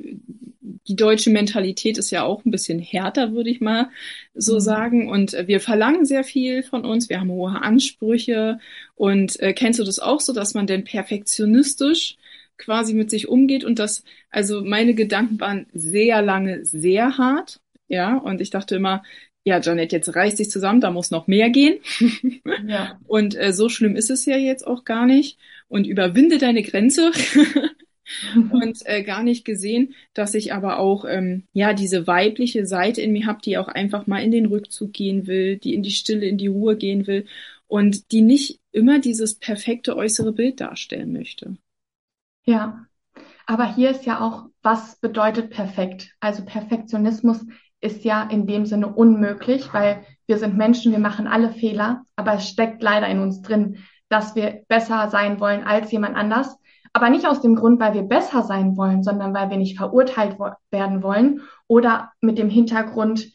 die 0.87 0.95
deutsche 0.95 1.29
Mentalität 1.29 1.97
ist 1.97 2.11
ja 2.11 2.23
auch 2.23 2.45
ein 2.45 2.51
bisschen 2.51 2.79
härter, 2.79 3.33
würde 3.33 3.49
ich 3.49 3.61
mal 3.61 3.89
so 4.33 4.55
mhm. 4.55 4.59
sagen. 4.59 5.09
Und 5.09 5.33
äh, 5.33 5.47
wir 5.47 5.59
verlangen 5.59 6.05
sehr 6.05 6.23
viel 6.23 6.63
von 6.63 6.85
uns. 6.85 7.09
Wir 7.09 7.19
haben 7.19 7.31
hohe 7.31 7.61
Ansprüche. 7.61 8.59
Und 8.95 9.39
äh, 9.39 9.53
kennst 9.53 9.79
du 9.79 9.83
das 9.83 9.99
auch 9.99 10.21
so, 10.21 10.33
dass 10.33 10.53
man 10.53 10.65
denn 10.65 10.83
perfektionistisch 10.83 12.17
quasi 12.57 12.93
mit 12.93 13.09
sich 13.09 13.27
umgeht 13.27 13.63
und 13.63 13.79
das, 13.79 14.03
also 14.31 14.63
meine 14.63 14.95
Gedanken 14.95 15.39
waren 15.39 15.67
sehr 15.73 16.21
lange 16.21 16.65
sehr 16.65 17.17
hart, 17.17 17.59
ja, 17.87 18.17
und 18.17 18.41
ich 18.41 18.49
dachte 18.49 18.75
immer, 18.75 19.03
ja, 19.43 19.59
Janet, 19.61 19.93
jetzt 19.93 20.13
reißt 20.13 20.39
dich 20.39 20.49
zusammen, 20.49 20.81
da 20.81 20.91
muss 20.91 21.11
noch 21.11 21.27
mehr 21.27 21.49
gehen. 21.49 21.79
Ja. 22.67 22.99
Und 23.07 23.35
äh, 23.35 23.53
so 23.53 23.69
schlimm 23.69 23.95
ist 23.95 24.09
es 24.09 24.25
ja 24.25 24.35
jetzt 24.35 24.65
auch 24.67 24.83
gar 24.83 25.05
nicht. 25.05 25.37
Und 25.69 25.87
überwinde 25.87 26.37
deine 26.37 26.63
Grenze. 26.63 27.11
und 28.51 28.85
äh, 28.85 29.03
gar 29.03 29.23
nicht 29.23 29.45
gesehen, 29.45 29.93
dass 30.13 30.33
ich 30.33 30.53
aber 30.53 30.79
auch 30.79 31.05
ähm, 31.05 31.43
ja 31.53 31.73
diese 31.73 32.07
weibliche 32.07 32.65
Seite 32.65 33.01
in 33.01 33.11
mir 33.11 33.27
habe, 33.27 33.41
die 33.41 33.57
auch 33.57 33.67
einfach 33.67 34.07
mal 34.07 34.23
in 34.23 34.31
den 34.31 34.45
Rückzug 34.45 34.93
gehen 34.93 35.27
will, 35.27 35.57
die 35.57 35.73
in 35.73 35.83
die 35.83 35.91
Stille, 35.91 36.25
in 36.25 36.37
die 36.37 36.47
Ruhe 36.47 36.77
gehen 36.77 37.07
will 37.07 37.25
und 37.67 38.11
die 38.11 38.21
nicht 38.21 38.59
immer 38.71 38.99
dieses 38.99 39.35
perfekte 39.35 39.95
äußere 39.95 40.31
Bild 40.31 40.61
darstellen 40.61 41.11
möchte. 41.11 41.57
Ja, 42.45 42.85
aber 43.45 43.75
hier 43.75 43.91
ist 43.91 44.05
ja 44.05 44.21
auch, 44.21 44.49
was 44.61 44.99
bedeutet 44.99 45.49
perfekt? 45.49 46.15
Also 46.19 46.45
Perfektionismus 46.45 47.45
ist 47.87 48.03
ja 48.03 48.23
in 48.23 48.45
dem 48.45 48.65
Sinne 48.65 48.87
unmöglich, 48.87 49.73
weil 49.73 50.03
wir 50.27 50.37
sind 50.37 50.57
Menschen, 50.57 50.91
wir 50.91 50.99
machen 50.99 51.25
alle 51.25 51.51
Fehler, 51.51 52.03
aber 52.15 52.33
es 52.33 52.47
steckt 52.47 52.83
leider 52.83 53.07
in 53.07 53.19
uns 53.19 53.41
drin, 53.41 53.77
dass 54.09 54.35
wir 54.35 54.61
besser 54.67 55.09
sein 55.09 55.39
wollen 55.39 55.63
als 55.63 55.91
jemand 55.91 56.15
anders. 56.15 56.57
Aber 56.93 57.09
nicht 57.09 57.25
aus 57.25 57.41
dem 57.41 57.55
Grund, 57.55 57.79
weil 57.79 57.93
wir 57.93 58.03
besser 58.03 58.43
sein 58.43 58.77
wollen, 58.77 59.03
sondern 59.03 59.33
weil 59.33 59.49
wir 59.49 59.57
nicht 59.57 59.77
verurteilt 59.77 60.37
werden 60.71 61.03
wollen 61.03 61.41
oder 61.67 62.11
mit 62.21 62.37
dem 62.37 62.49
Hintergrund, 62.49 63.31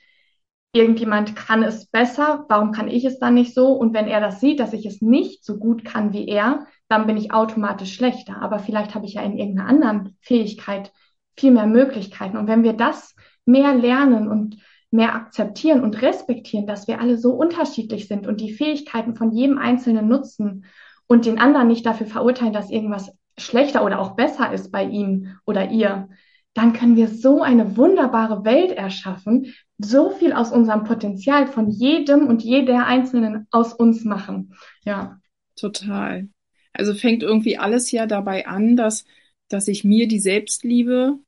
irgendjemand 0.74 1.36
kann 1.36 1.62
es 1.62 1.86
besser, 1.86 2.44
warum 2.48 2.72
kann 2.72 2.88
ich 2.88 3.04
es 3.04 3.18
dann 3.18 3.34
nicht 3.34 3.54
so? 3.54 3.72
Und 3.72 3.94
wenn 3.94 4.06
er 4.06 4.20
das 4.20 4.40
sieht, 4.40 4.58
dass 4.58 4.72
ich 4.72 4.86
es 4.86 5.02
nicht 5.02 5.44
so 5.44 5.58
gut 5.58 5.84
kann 5.84 6.12
wie 6.12 6.26
er, 6.26 6.66
dann 6.88 7.06
bin 7.06 7.16
ich 7.16 7.32
automatisch 7.32 7.94
schlechter. 7.94 8.40
Aber 8.40 8.58
vielleicht 8.58 8.94
habe 8.94 9.06
ich 9.06 9.14
ja 9.14 9.22
in 9.22 9.36
irgendeiner 9.36 9.68
anderen 9.68 10.16
Fähigkeit 10.20 10.92
viel 11.36 11.52
mehr 11.52 11.66
Möglichkeiten. 11.66 12.36
Und 12.36 12.46
wenn 12.46 12.62
wir 12.62 12.72
das 12.72 13.14
mehr 13.44 13.74
lernen 13.74 14.28
und 14.28 14.58
mehr 14.90 15.14
akzeptieren 15.14 15.82
und 15.82 16.02
respektieren, 16.02 16.66
dass 16.66 16.86
wir 16.86 17.00
alle 17.00 17.16
so 17.16 17.32
unterschiedlich 17.32 18.08
sind 18.08 18.26
und 18.26 18.40
die 18.40 18.52
Fähigkeiten 18.52 19.14
von 19.14 19.32
jedem 19.32 19.58
Einzelnen 19.58 20.06
nutzen 20.06 20.66
und 21.06 21.26
den 21.26 21.38
anderen 21.38 21.68
nicht 21.68 21.86
dafür 21.86 22.06
verurteilen, 22.06 22.52
dass 22.52 22.70
irgendwas 22.70 23.10
schlechter 23.38 23.84
oder 23.84 23.98
auch 23.98 24.14
besser 24.16 24.52
ist 24.52 24.70
bei 24.70 24.84
ihm 24.84 25.38
oder 25.46 25.70
ihr, 25.70 26.08
dann 26.54 26.74
können 26.74 26.96
wir 26.96 27.08
so 27.08 27.42
eine 27.42 27.76
wunderbare 27.76 28.44
Welt 28.44 28.72
erschaffen, 28.72 29.54
so 29.78 30.10
viel 30.10 30.34
aus 30.34 30.52
unserem 30.52 30.84
Potenzial 30.84 31.46
von 31.46 31.70
jedem 31.70 32.26
und 32.26 32.42
jeder 32.42 32.86
Einzelnen 32.86 33.46
aus 33.50 33.72
uns 33.72 34.04
machen. 34.04 34.54
Ja. 34.84 35.18
Total. 35.56 36.28
Also 36.72 36.94
fängt 36.94 37.22
irgendwie 37.22 37.58
alles 37.58 37.90
ja 37.90 38.06
dabei 38.06 38.46
an, 38.46 38.76
dass, 38.76 39.04
dass 39.48 39.68
ich 39.68 39.84
mir 39.84 40.08
die 40.08 40.20
Selbstliebe 40.20 41.18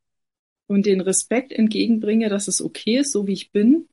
und 0.67 0.87
den 0.87 1.01
Respekt 1.01 1.53
entgegenbringe, 1.53 2.29
dass 2.29 2.49
es 2.49 2.63
okay 2.63 2.99
ist, 2.99 3.13
so 3.13 3.27
wie 3.27 3.33
ich 3.33 3.53
bin. 3.53 3.89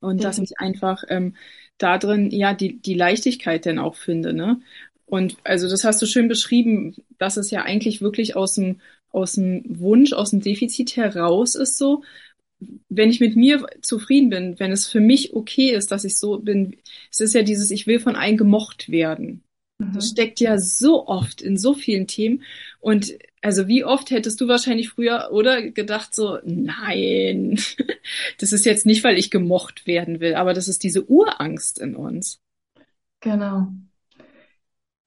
Und 0.00 0.18
ja. 0.18 0.28
dass 0.28 0.38
ich 0.38 0.58
einfach 0.58 1.04
ähm, 1.08 1.36
da 1.78 1.98
drin 1.98 2.30
ja 2.30 2.54
die, 2.54 2.80
die 2.80 2.94
Leichtigkeit 2.94 3.64
denn 3.64 3.78
auch 3.78 3.94
finde, 3.94 4.32
ne? 4.32 4.60
Und 5.06 5.36
also 5.44 5.68
das 5.68 5.84
hast 5.84 6.00
du 6.00 6.06
schön 6.06 6.26
beschrieben, 6.26 6.96
dass 7.18 7.36
es 7.36 7.50
ja 7.50 7.62
eigentlich 7.62 8.00
wirklich 8.00 8.34
aus 8.34 8.54
dem, 8.54 8.80
aus 9.10 9.32
dem 9.32 9.62
Wunsch, 9.66 10.14
aus 10.14 10.30
dem 10.30 10.40
Defizit 10.40 10.96
heraus 10.96 11.54
ist 11.54 11.76
so, 11.76 12.02
wenn 12.88 13.10
ich 13.10 13.20
mit 13.20 13.36
mir 13.36 13.66
zufrieden 13.82 14.30
bin, 14.30 14.58
wenn 14.58 14.72
es 14.72 14.86
für 14.86 15.00
mich 15.00 15.34
okay 15.34 15.70
ist, 15.70 15.90
dass 15.90 16.04
ich 16.04 16.16
so 16.16 16.38
bin, 16.38 16.76
es 17.10 17.20
ist 17.20 17.34
ja 17.34 17.42
dieses, 17.42 17.70
ich 17.70 17.86
will 17.86 18.00
von 18.00 18.16
allen 18.16 18.36
gemocht 18.36 18.90
werden. 18.90 19.42
Das 19.78 20.06
mhm. 20.06 20.12
steckt 20.12 20.40
ja 20.40 20.58
so 20.58 21.06
oft 21.06 21.42
in 21.42 21.56
so 21.56 21.74
vielen 21.74 22.06
Themen. 22.06 22.42
Und 22.80 23.18
also 23.42 23.66
wie 23.66 23.84
oft 23.84 24.10
hättest 24.10 24.40
du 24.40 24.48
wahrscheinlich 24.48 24.90
früher 24.90 25.28
oder 25.32 25.62
gedacht 25.62 26.14
so, 26.14 26.38
nein, 26.44 27.58
das 28.38 28.52
ist 28.52 28.64
jetzt 28.64 28.86
nicht, 28.86 29.04
weil 29.04 29.18
ich 29.18 29.30
gemocht 29.30 29.86
werden 29.86 30.20
will, 30.20 30.34
aber 30.36 30.54
das 30.54 30.68
ist 30.68 30.84
diese 30.84 31.04
Urangst 31.04 31.78
in 31.78 31.96
uns. 31.96 32.40
Genau. 33.20 33.68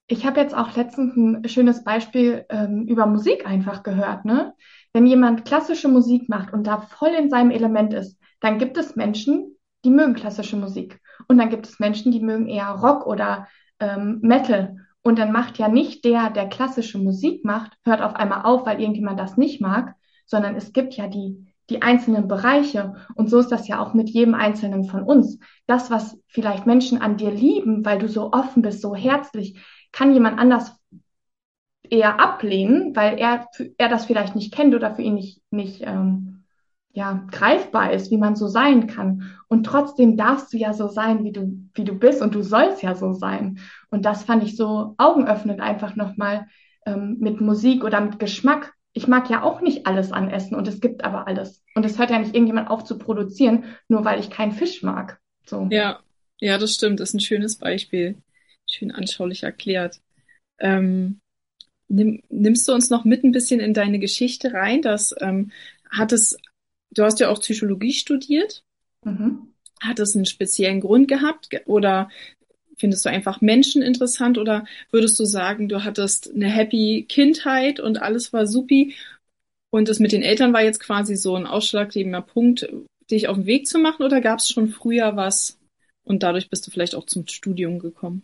Ich 0.08 0.25
habe 0.25 0.39
jetzt 0.39 0.54
auch 0.54 0.75
letztens 0.75 1.15
ein 1.15 1.48
schönes 1.48 1.84
Beispiel 1.84 2.46
ähm, 2.50 2.86
über 2.88 3.08
Musik 3.08 3.48
einfach 3.48 3.82
gehört. 3.82 4.25
Ne? 4.25 4.54
Wenn 4.94 5.08
jemand 5.08 5.46
klassische 5.46 5.88
Musik 5.88 6.30
macht 6.30 6.54
und 6.54 6.68
da 6.68 6.82
voll 6.82 7.10
in 7.18 7.30
seinem 7.30 7.50
Element 7.50 7.94
ist, 7.94 8.20
dann 8.39 8.60
gibt 8.60 8.77
es 8.77 8.96
Menschen, 8.96 9.58
die 9.84 9.89
mögen 9.89 10.13
klassische 10.13 10.58
Musik. 10.58 11.01
Und 11.27 11.38
dann 11.38 11.50
gibt 11.50 11.68
es 11.68 11.80
Menschen, 11.80 12.12
die 12.12 12.20
mögen 12.20 12.48
eher 12.48 12.70
Rock 12.70 13.08
oder 13.08 13.48
ähm, 13.80 14.20
Metal. 14.22 14.77
Und 15.06 15.20
dann 15.20 15.32
macht 15.32 15.60
ja 15.60 15.68
nicht 15.68 16.04
der, 16.04 16.32
der 16.32 16.50
klassische 16.50 16.98
Musik 16.98 17.46
macht, 17.46 17.78
hört 17.84 18.02
auf 18.02 18.16
einmal 18.16 18.42
auf, 18.42 18.66
weil 18.66 18.82
irgendjemand 18.82 19.20
das 19.20 19.38
nicht 19.38 19.62
mag, 19.62 19.94
sondern 20.26 20.56
es 20.56 20.74
gibt 20.74 20.96
ja 20.96 21.06
die, 21.06 21.46
die 21.70 21.84
einzelnen 21.84 22.28
Bereiche. 22.28 22.96
Und 23.14 23.30
so 23.30 23.38
ist 23.38 23.52
das 23.52 23.68
ja 23.68 23.80
auch 23.80 23.94
mit 23.94 24.10
jedem 24.10 24.34
Einzelnen 24.34 24.86
von 24.86 25.04
uns. 25.04 25.38
Das, 25.68 25.92
was 25.92 26.18
vielleicht 26.26 26.66
Menschen 26.66 27.04
an 27.04 27.18
dir 27.18 27.30
lieben, 27.30 27.86
weil 27.86 28.00
du 28.00 28.10
so 28.10 28.32
offen 28.34 28.64
bist, 28.64 28.82
so 28.82 28.96
herzlich, 28.96 29.64
kann 29.92 30.12
jemand 30.12 30.40
anders 30.40 30.76
eher 31.88 32.20
ablehnen, 32.20 32.96
weil 32.96 33.20
er, 33.20 33.48
er 33.78 33.90
das 33.90 34.06
vielleicht 34.06 34.36
nicht 34.36 34.56
kennt 34.56 34.74
oder 34.74 34.96
für 34.96 35.04
ihn 35.04 35.14
nicht, 35.14 35.40
nicht 35.52 35.82
ähm, 35.84 36.35
ja, 36.96 37.28
greifbar 37.30 37.92
ist, 37.92 38.10
wie 38.10 38.18
man 38.18 38.38
so 38.38 38.48
sein 38.48 38.88
kann. 38.88 39.36
Und 39.50 39.66
trotzdem 39.66 40.16
darfst 40.16 40.54
du 40.54 40.58
ja 40.58 40.72
so 40.72 40.88
sein, 40.88 41.25
wie 41.25 41.34
du, 41.34 41.60
wie 41.74 41.84
du 41.84 41.94
bist 41.94 42.22
und 42.22 42.34
du 42.34 42.42
sollst 42.42 42.82
ja 42.84 42.96
so 42.96 43.12
sein. 43.12 43.60
Und 43.90 44.06
das 44.06 44.24
fand 44.24 44.44
ich 44.44 44.56
so 44.56 44.96
augenöffnend 44.98 45.60
einfach 45.60 45.98
nochmal 45.98 46.48
ähm, 46.86 47.18
mit 47.20 47.42
Musik 47.42 47.84
oder 47.84 48.00
mit 48.00 48.18
Geschmack. 48.18 48.74
Ich 48.94 49.10
mag 49.10 49.30
ja 49.30 49.44
auch 49.44 49.60
nicht 49.60 49.88
alles 49.88 50.14
an 50.14 50.30
Essen 50.30 50.56
und 50.56 50.70
es 50.70 50.80
gibt 50.80 51.04
aber 51.04 51.28
alles. 51.28 51.62
Und 51.75 51.86
es 51.86 52.00
hört 52.00 52.12
ja 52.12 52.20
nicht 52.20 52.34
irgendjemand 52.34 52.70
auf 52.70 52.86
zu 52.86 52.98
produzieren, 52.98 53.66
nur 53.90 54.06
weil 54.06 54.22
ich 54.22 54.30
keinen 54.30 54.54
Fisch 54.54 54.82
mag. 54.82 55.20
So. 55.46 55.68
Ja, 55.70 56.00
ja, 56.40 56.58
das 56.58 56.75
stimmt. 56.75 57.02
Das 57.02 57.10
ist 57.10 57.16
ein 57.16 57.20
schönes 57.20 57.58
Beispiel. 57.58 58.16
Schön 58.66 58.92
anschaulich 58.92 59.44
erklärt. 59.44 60.00
Ähm, 60.60 61.20
nimm, 61.90 62.22
nimmst 62.30 62.66
du 62.70 62.72
uns 62.72 62.90
noch 62.90 63.04
mit 63.04 63.25
ein 63.25 63.34
bisschen 63.34 63.60
in 63.60 63.74
deine 63.74 64.00
Geschichte 64.00 64.54
rein? 64.54 64.82
Das 64.82 65.14
ähm, 65.20 65.52
hat 65.92 66.14
es 66.14 66.38
Du 66.96 67.04
hast 67.04 67.20
ja 67.20 67.30
auch 67.30 67.40
Psychologie 67.40 67.94
studiert. 67.94 68.64
Mhm. 69.04 69.54
Hat 69.82 70.00
es 70.00 70.16
einen 70.16 70.25
speziellen 70.25 70.82
Grund 70.82 71.08
gehabt 71.08 71.50
oder 71.66 72.10
findest 72.78 73.06
du 73.06 73.10
einfach 73.10 73.42
Menschen 73.42 73.82
interessant 73.82 74.38
oder 74.38 74.66
würdest 74.92 75.20
du 75.20 75.25
sagen, 75.25 75.70
du 75.70 75.84
hattest 75.84 76.34
eine 76.34 76.48
happy 76.48 77.06
Kindheit 77.08 77.80
und 77.80 78.02
alles 78.02 78.34
war 78.34 78.48
supi 78.48 78.96
und 79.70 79.90
das 79.90 80.00
mit 80.00 80.12
den 80.12 80.24
Eltern 80.24 80.54
war 80.54 80.64
jetzt 80.64 80.80
quasi 80.80 81.16
so 81.16 81.36
ein 81.36 81.46
ausschlaggebender 81.46 82.22
Punkt, 82.22 82.68
dich 83.12 83.28
auf 83.28 83.36
den 83.36 83.46
Weg 83.46 83.68
zu 83.68 83.78
machen 83.78 84.04
oder 84.04 84.22
gab 84.22 84.40
es 84.40 84.50
schon 84.50 84.70
früher 84.70 85.16
was 85.16 85.60
und 86.04 86.24
dadurch 86.24 86.50
bist 86.50 86.66
du 86.66 86.72
vielleicht 86.72 86.96
auch 86.96 87.06
zum 87.06 87.28
Studium 87.28 87.80
gekommen? 87.80 88.24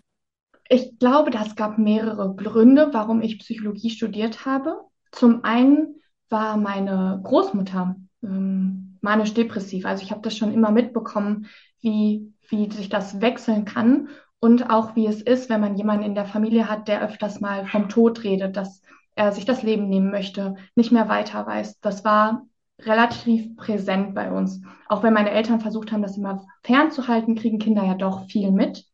Ich 0.69 0.97
glaube, 0.99 1.31
das 1.31 1.55
gab 1.55 1.77
mehrere 1.77 2.33
Gründe, 2.35 2.89
warum 2.93 3.21
ich 3.21 3.39
Psychologie 3.39 3.89
studiert 3.89 4.45
habe. 4.45 4.79
Zum 5.11 5.43
einen 5.43 5.95
war 6.29 6.55
meine 6.55 7.19
Großmutter 7.23 7.97
ähm, 8.23 8.97
manisch-depressiv. 9.01 9.85
Also 9.85 10.03
ich 10.03 10.11
habe 10.11 10.21
das 10.21 10.37
schon 10.37 10.53
immer 10.53 10.71
mitbekommen, 10.71 11.47
wie, 11.81 12.33
wie 12.49 12.71
sich 12.71 12.89
das 12.89 13.21
wechseln 13.21 13.65
kann 13.65 14.09
und 14.39 14.69
auch 14.69 14.95
wie 14.95 15.07
es 15.07 15.21
ist, 15.21 15.49
wenn 15.49 15.61
man 15.61 15.75
jemanden 15.75 16.03
in 16.03 16.15
der 16.15 16.25
Familie 16.25 16.69
hat, 16.69 16.87
der 16.87 17.03
öfters 17.03 17.41
mal 17.41 17.65
vom 17.65 17.89
Tod 17.89 18.23
redet, 18.23 18.57
dass 18.57 18.81
er 19.15 19.31
sich 19.31 19.45
das 19.45 19.63
Leben 19.63 19.89
nehmen 19.89 20.11
möchte, 20.11 20.55
nicht 20.75 20.91
mehr 20.91 21.09
weiter 21.09 21.45
weiß. 21.45 21.79
Das 21.79 22.03
war 22.03 22.47
relativ 22.79 23.55
präsent 23.55 24.15
bei 24.15 24.31
uns. 24.31 24.61
Auch 24.87 25.03
wenn 25.03 25.13
meine 25.13 25.31
Eltern 25.31 25.59
versucht 25.59 25.91
haben, 25.91 26.01
das 26.01 26.17
immer 26.17 26.47
fernzuhalten, 26.63 27.35
kriegen 27.35 27.59
Kinder 27.59 27.83
ja 27.83 27.93
doch 27.93 28.25
viel 28.25 28.51
mit. 28.51 28.85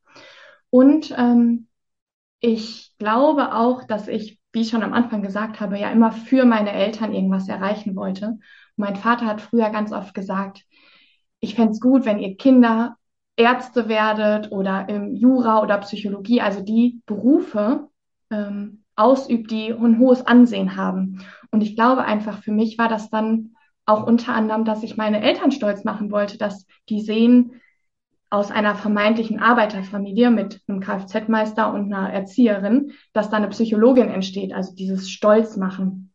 Und 0.69 1.15
ähm, 1.17 1.67
ich 2.39 2.93
glaube 2.97 3.55
auch, 3.55 3.83
dass 3.85 4.07
ich, 4.07 4.39
wie 4.51 4.61
ich 4.61 4.69
schon 4.69 4.83
am 4.83 4.93
Anfang 4.93 5.21
gesagt 5.21 5.59
habe, 5.59 5.79
ja 5.79 5.91
immer 5.91 6.11
für 6.11 6.45
meine 6.45 6.71
Eltern 6.71 7.13
irgendwas 7.13 7.47
erreichen 7.47 7.95
wollte. 7.95 8.37
Mein 8.77 8.95
Vater 8.95 9.25
hat 9.25 9.41
früher 9.41 9.69
ganz 9.69 9.91
oft 9.91 10.13
gesagt, 10.13 10.63
ich 11.39 11.55
fände 11.55 11.71
es 11.71 11.79
gut, 11.79 12.05
wenn 12.05 12.19
ihr 12.19 12.37
Kinder 12.37 12.97
Ärzte 13.35 13.87
werdet 13.87 14.51
oder 14.51 14.89
im 14.89 15.13
Jura 15.13 15.61
oder 15.61 15.77
Psychologie, 15.79 16.41
also 16.41 16.61
die 16.61 17.01
Berufe 17.05 17.89
ähm, 18.31 18.83
ausübt, 18.95 19.51
die 19.51 19.71
ein 19.71 19.99
hohes 19.99 20.25
Ansehen 20.25 20.75
haben. 20.75 21.23
Und 21.51 21.61
ich 21.61 21.75
glaube 21.75 22.03
einfach, 22.03 22.41
für 22.41 22.51
mich 22.51 22.77
war 22.77 22.89
das 22.89 23.09
dann 23.09 23.55
auch 23.85 24.05
unter 24.05 24.33
anderem, 24.33 24.65
dass 24.65 24.83
ich 24.83 24.97
meine 24.97 25.21
Eltern 25.21 25.51
stolz 25.51 25.83
machen 25.83 26.11
wollte, 26.11 26.37
dass 26.37 26.65
die 26.89 27.01
sehen, 27.01 27.61
aus 28.29 28.51
einer 28.51 28.75
vermeintlichen 28.75 29.39
Arbeiterfamilie 29.39 30.29
mit 30.29 30.61
einem 30.67 30.81
Kfz-Meister 30.81 31.73
und 31.73 31.93
einer 31.93 32.11
Erzieherin, 32.11 32.91
dass 33.13 33.29
da 33.29 33.37
eine 33.37 33.47
Psychologin 33.47 34.09
entsteht, 34.09 34.53
also 34.53 34.75
dieses 34.75 35.09
Stolz 35.09 35.55
machen. 35.55 36.06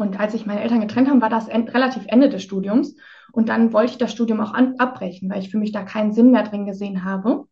Und 0.00 0.18
als 0.18 0.32
sich 0.32 0.46
meine 0.46 0.62
Eltern 0.62 0.80
getrennt 0.80 1.10
haben, 1.10 1.20
war 1.20 1.28
das 1.28 1.46
en 1.46 1.68
relativ 1.68 2.04
Ende 2.06 2.30
des 2.30 2.42
Studiums. 2.42 2.96
Und 3.32 3.50
dann 3.50 3.74
wollte 3.74 3.92
ich 3.92 3.98
das 3.98 4.10
Studium 4.10 4.40
auch 4.40 4.54
abbrechen, 4.54 5.28
weil 5.28 5.40
ich 5.40 5.50
für 5.50 5.58
mich 5.58 5.72
da 5.72 5.82
keinen 5.82 6.12
Sinn 6.14 6.30
mehr 6.30 6.42
drin 6.42 6.64
gesehen 6.64 7.04
habe. 7.04 7.46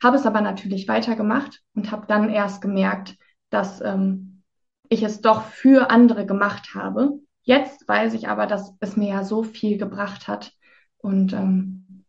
Habe 0.00 0.16
es 0.16 0.24
aber 0.24 0.40
natürlich 0.40 0.86
weitergemacht 0.86 1.60
und 1.74 1.90
habe 1.90 2.06
dann 2.06 2.30
erst 2.30 2.62
gemerkt, 2.62 3.16
dass 3.50 3.80
ähm, 3.80 4.44
ich 4.88 5.02
es 5.02 5.20
doch 5.20 5.42
für 5.42 5.90
andere 5.90 6.26
gemacht 6.26 6.76
habe. 6.76 7.18
Jetzt 7.42 7.88
weiß 7.88 8.14
ich 8.14 8.28
aber, 8.28 8.46
dass 8.46 8.72
es 8.78 8.96
mir 8.96 9.08
ja 9.08 9.24
so 9.24 9.42
viel 9.42 9.76
gebracht 9.76 10.28
hat. 10.28 10.52
Und 10.98 11.32
ähm, 11.32 12.04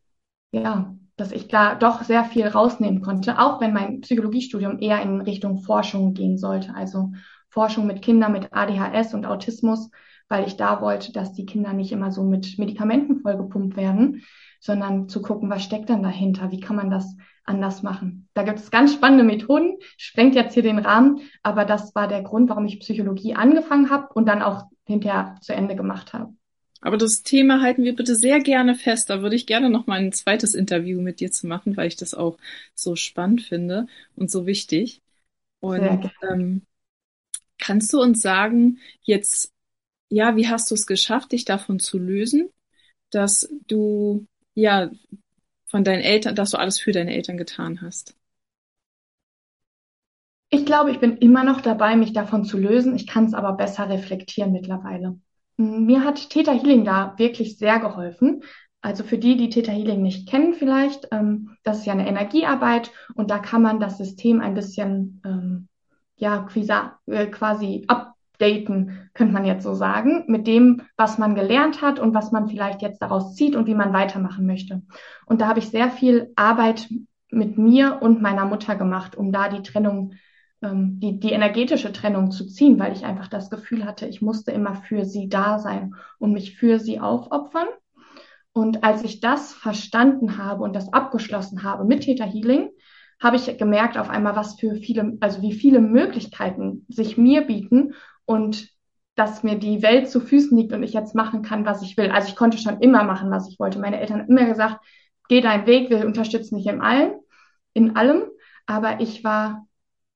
ja, 0.51 0.95
dass 1.15 1.31
ich 1.31 1.47
da 1.47 1.73
doch 1.73 2.03
sehr 2.03 2.23
viel 2.23 2.47
rausnehmen 2.47 3.01
konnte, 3.01 3.39
auch 3.39 3.59
wenn 3.59 3.73
mein 3.73 4.01
Psychologiestudium 4.01 4.77
eher 4.77 5.01
in 5.01 5.21
Richtung 5.21 5.63
Forschung 5.63 6.13
gehen 6.13 6.37
sollte, 6.37 6.75
also 6.75 7.13
Forschung 7.51 7.85
mit 7.85 8.01
Kindern 8.01 8.31
mit 8.31 8.51
ADHS 8.51 9.13
und 9.13 9.25
Autismus, 9.25 9.91
weil 10.29 10.47
ich 10.47 10.55
da 10.55 10.81
wollte, 10.81 11.11
dass 11.11 11.33
die 11.33 11.45
Kinder 11.45 11.73
nicht 11.73 11.91
immer 11.91 12.11
so 12.11 12.23
mit 12.23 12.57
Medikamenten 12.57 13.19
vollgepumpt 13.19 13.75
werden, 13.75 14.23
sondern 14.61 15.09
zu 15.09 15.21
gucken, 15.21 15.49
was 15.49 15.63
steckt 15.63 15.89
dann 15.89 16.01
dahinter, 16.01 16.51
wie 16.51 16.61
kann 16.61 16.77
man 16.77 16.89
das 16.89 17.17
anders 17.43 17.83
machen. 17.83 18.29
Da 18.33 18.43
gibt 18.43 18.59
es 18.59 18.71
ganz 18.71 18.93
spannende 18.93 19.25
Methoden, 19.25 19.77
sprengt 19.97 20.35
jetzt 20.35 20.53
hier 20.53 20.63
den 20.63 20.79
Rahmen, 20.79 21.19
aber 21.43 21.65
das 21.65 21.93
war 21.93 22.07
der 22.07 22.21
Grund, 22.23 22.49
warum 22.49 22.65
ich 22.65 22.79
Psychologie 22.79 23.35
angefangen 23.35 23.89
habe 23.89 24.07
und 24.13 24.27
dann 24.27 24.41
auch 24.41 24.63
hinterher 24.85 25.35
zu 25.41 25.53
Ende 25.53 25.75
gemacht 25.75 26.13
habe. 26.13 26.33
Aber 26.79 26.97
das 26.97 27.21
Thema 27.21 27.61
halten 27.61 27.83
wir 27.83 27.95
bitte 27.95 28.15
sehr 28.15 28.39
gerne 28.39 28.75
fest. 28.75 29.09
Da 29.09 29.21
würde 29.21 29.35
ich 29.35 29.45
gerne 29.45 29.69
noch 29.69 29.87
mal 29.87 29.99
ein 29.99 30.13
zweites 30.13 30.55
Interview 30.55 31.01
mit 31.01 31.19
dir 31.19 31.31
zu 31.31 31.47
machen, 31.47 31.77
weil 31.77 31.87
ich 31.87 31.95
das 31.95 32.13
auch 32.13 32.37
so 32.73 32.95
spannend 32.95 33.41
finde 33.41 33.87
und 34.15 34.31
so 34.31 34.47
wichtig. 34.47 35.01
Und 35.59 36.09
ähm, 36.27 36.63
kannst 37.61 37.93
du 37.93 38.01
uns 38.01 38.21
sagen, 38.21 38.79
jetzt, 39.03 39.53
ja, 40.09 40.35
wie 40.35 40.49
hast 40.49 40.69
du 40.71 40.75
es 40.75 40.85
geschafft, 40.87 41.31
dich 41.31 41.45
davon 41.45 41.79
zu 41.79 41.97
lösen, 41.97 42.49
dass 43.11 43.49
du, 43.67 44.27
ja, 44.55 44.91
von 45.67 45.85
deinen 45.85 46.01
Eltern, 46.01 46.35
dass 46.35 46.51
du 46.51 46.57
alles 46.59 46.79
für 46.79 46.91
deine 46.91 47.13
Eltern 47.13 47.37
getan 47.37 47.81
hast? 47.81 48.15
Ich 50.49 50.65
glaube, 50.65 50.91
ich 50.91 50.99
bin 50.99 51.17
immer 51.17 51.45
noch 51.45 51.61
dabei, 51.61 51.95
mich 51.95 52.11
davon 52.11 52.43
zu 52.43 52.57
lösen. 52.57 52.95
Ich 52.95 53.07
kann 53.07 53.25
es 53.25 53.33
aber 53.33 53.53
besser 53.53 53.89
reflektieren 53.89 54.51
mittlerweile. 54.51 55.17
Mir 55.55 56.03
hat 56.03 56.29
Theta 56.29 56.51
Healing 56.51 56.83
da 56.83 57.13
wirklich 57.17 57.57
sehr 57.57 57.79
geholfen. 57.79 58.43
Also 58.81 59.03
für 59.03 59.17
die, 59.17 59.37
die 59.37 59.49
Theta 59.49 59.71
Healing 59.71 60.01
nicht 60.01 60.27
kennen 60.27 60.53
vielleicht, 60.55 61.07
ähm, 61.11 61.55
das 61.63 61.79
ist 61.79 61.85
ja 61.85 61.93
eine 61.93 62.07
Energiearbeit 62.07 62.91
und 63.13 63.29
da 63.29 63.37
kann 63.37 63.61
man 63.61 63.79
das 63.79 63.97
System 63.99 64.41
ein 64.41 64.55
bisschen 64.55 65.21
ähm, 65.23 65.67
ja 66.21 66.39
quasi, 66.43 66.71
äh, 67.07 67.27
quasi 67.27 67.85
updaten, 67.87 69.09
könnte 69.13 69.33
man 69.33 69.45
jetzt 69.45 69.63
so 69.63 69.73
sagen, 69.73 70.23
mit 70.27 70.47
dem, 70.47 70.83
was 70.95 71.17
man 71.17 71.35
gelernt 71.35 71.81
hat 71.81 71.99
und 71.99 72.13
was 72.13 72.31
man 72.31 72.47
vielleicht 72.47 72.81
jetzt 72.81 73.01
daraus 73.01 73.35
zieht 73.35 73.55
und 73.55 73.67
wie 73.67 73.75
man 73.75 73.93
weitermachen 73.93 74.45
möchte. 74.45 74.81
Und 75.25 75.41
da 75.41 75.47
habe 75.47 75.59
ich 75.59 75.69
sehr 75.69 75.89
viel 75.89 76.31
Arbeit 76.35 76.87
mit 77.29 77.57
mir 77.57 77.99
und 78.01 78.21
meiner 78.21 78.45
Mutter 78.45 78.75
gemacht, 78.75 79.15
um 79.15 79.31
da 79.31 79.49
die 79.49 79.63
Trennung 79.63 80.13
ähm, 80.61 80.99
die, 80.99 81.19
die 81.19 81.31
energetische 81.31 81.91
Trennung 81.91 82.31
zu 82.31 82.45
ziehen, 82.45 82.79
weil 82.79 82.93
ich 82.93 83.03
einfach 83.03 83.27
das 83.27 83.49
Gefühl 83.49 83.85
hatte, 83.85 84.05
ich 84.05 84.21
musste 84.21 84.51
immer 84.51 84.75
für 84.75 85.05
sie 85.05 85.27
da 85.27 85.59
sein 85.59 85.95
und 86.19 86.33
mich 86.33 86.55
für 86.57 86.79
sie 86.79 86.99
aufopfern. 86.99 87.67
Und 88.53 88.83
als 88.83 89.03
ich 89.03 89.21
das 89.21 89.53
verstanden 89.53 90.37
habe 90.37 90.63
und 90.63 90.75
das 90.75 90.91
abgeschlossen 90.91 91.63
habe 91.63 91.85
mit 91.85 92.01
Theta 92.01 92.25
Healing, 92.25 92.69
habe 93.21 93.35
ich 93.35 93.57
gemerkt 93.57 93.97
auf 93.97 94.09
einmal, 94.09 94.35
was 94.35 94.59
für 94.59 94.75
viele, 94.75 95.17
also 95.21 95.41
wie 95.41 95.53
viele 95.53 95.79
Möglichkeiten 95.79 96.85
sich 96.89 97.17
mir 97.17 97.41
bieten 97.41 97.93
und 98.25 98.69
dass 99.15 99.43
mir 99.43 99.55
die 99.55 99.83
Welt 99.83 100.09
zu 100.09 100.19
Füßen 100.19 100.57
liegt 100.57 100.73
und 100.73 100.81
ich 100.81 100.93
jetzt 100.93 101.13
machen 101.13 101.43
kann, 101.43 101.65
was 101.65 101.83
ich 101.83 101.95
will. 101.97 102.09
Also 102.09 102.29
ich 102.29 102.35
konnte 102.35 102.57
schon 102.57 102.79
immer 102.79 103.03
machen, 103.03 103.29
was 103.29 103.47
ich 103.47 103.59
wollte. 103.59 103.77
Meine 103.77 103.99
Eltern 103.99 104.21
haben 104.21 104.29
immer 104.29 104.45
gesagt, 104.45 104.83
geh 105.29 105.41
deinen 105.41 105.67
Weg, 105.67 105.89
wir 105.91 106.05
unterstützen 106.05 106.57
dich 106.57 106.65
in 106.65 106.81
allem, 106.81 107.11
in 107.73 107.95
allem. 107.95 108.23
Aber 108.65 108.99
ich 109.01 109.23
war 109.23 109.67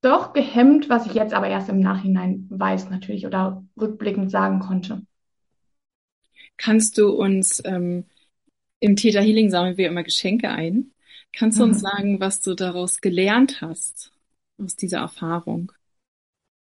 doch 0.02 0.34
gehemmt, 0.34 0.90
was 0.90 1.06
ich 1.06 1.14
jetzt 1.14 1.34
aber 1.34 1.48
erst 1.48 1.70
im 1.70 1.80
Nachhinein 1.80 2.48
weiß 2.50 2.90
natürlich 2.90 3.28
oder 3.28 3.64
rückblickend 3.80 4.32
sagen 4.32 4.60
konnte. 4.60 5.04
Kannst 6.58 6.98
du 6.98 7.10
uns 7.10 7.62
ähm, 7.66 8.06
im 8.80 8.96
Theta 8.96 9.20
Healing 9.20 9.50
sammeln 9.50 9.78
wir 9.78 9.88
immer 9.88 10.04
Geschenke 10.04 10.50
ein? 10.50 10.92
Kannst 11.38 11.60
du 11.60 11.66
mhm. 11.66 11.72
uns 11.72 11.82
sagen, 11.82 12.20
was 12.20 12.42
du 12.42 12.56
daraus 12.56 13.02
gelernt 13.02 13.62
hast 13.62 14.12
aus 14.58 14.76
dieser 14.76 15.00
Erfahrung 15.00 15.72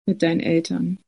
mit 0.07 0.23
deinen 0.23 0.41
Eltern? 0.41 0.99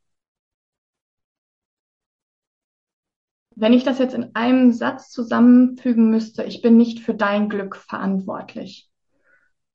Wenn 3.54 3.74
ich 3.74 3.84
das 3.84 3.98
jetzt 3.98 4.14
in 4.14 4.34
einem 4.34 4.72
Satz 4.72 5.10
zusammenfügen 5.10 6.08
müsste, 6.08 6.44
ich 6.44 6.62
bin 6.62 6.78
nicht 6.78 7.00
für 7.00 7.14
dein 7.14 7.50
Glück 7.50 7.76
verantwortlich. 7.76 8.88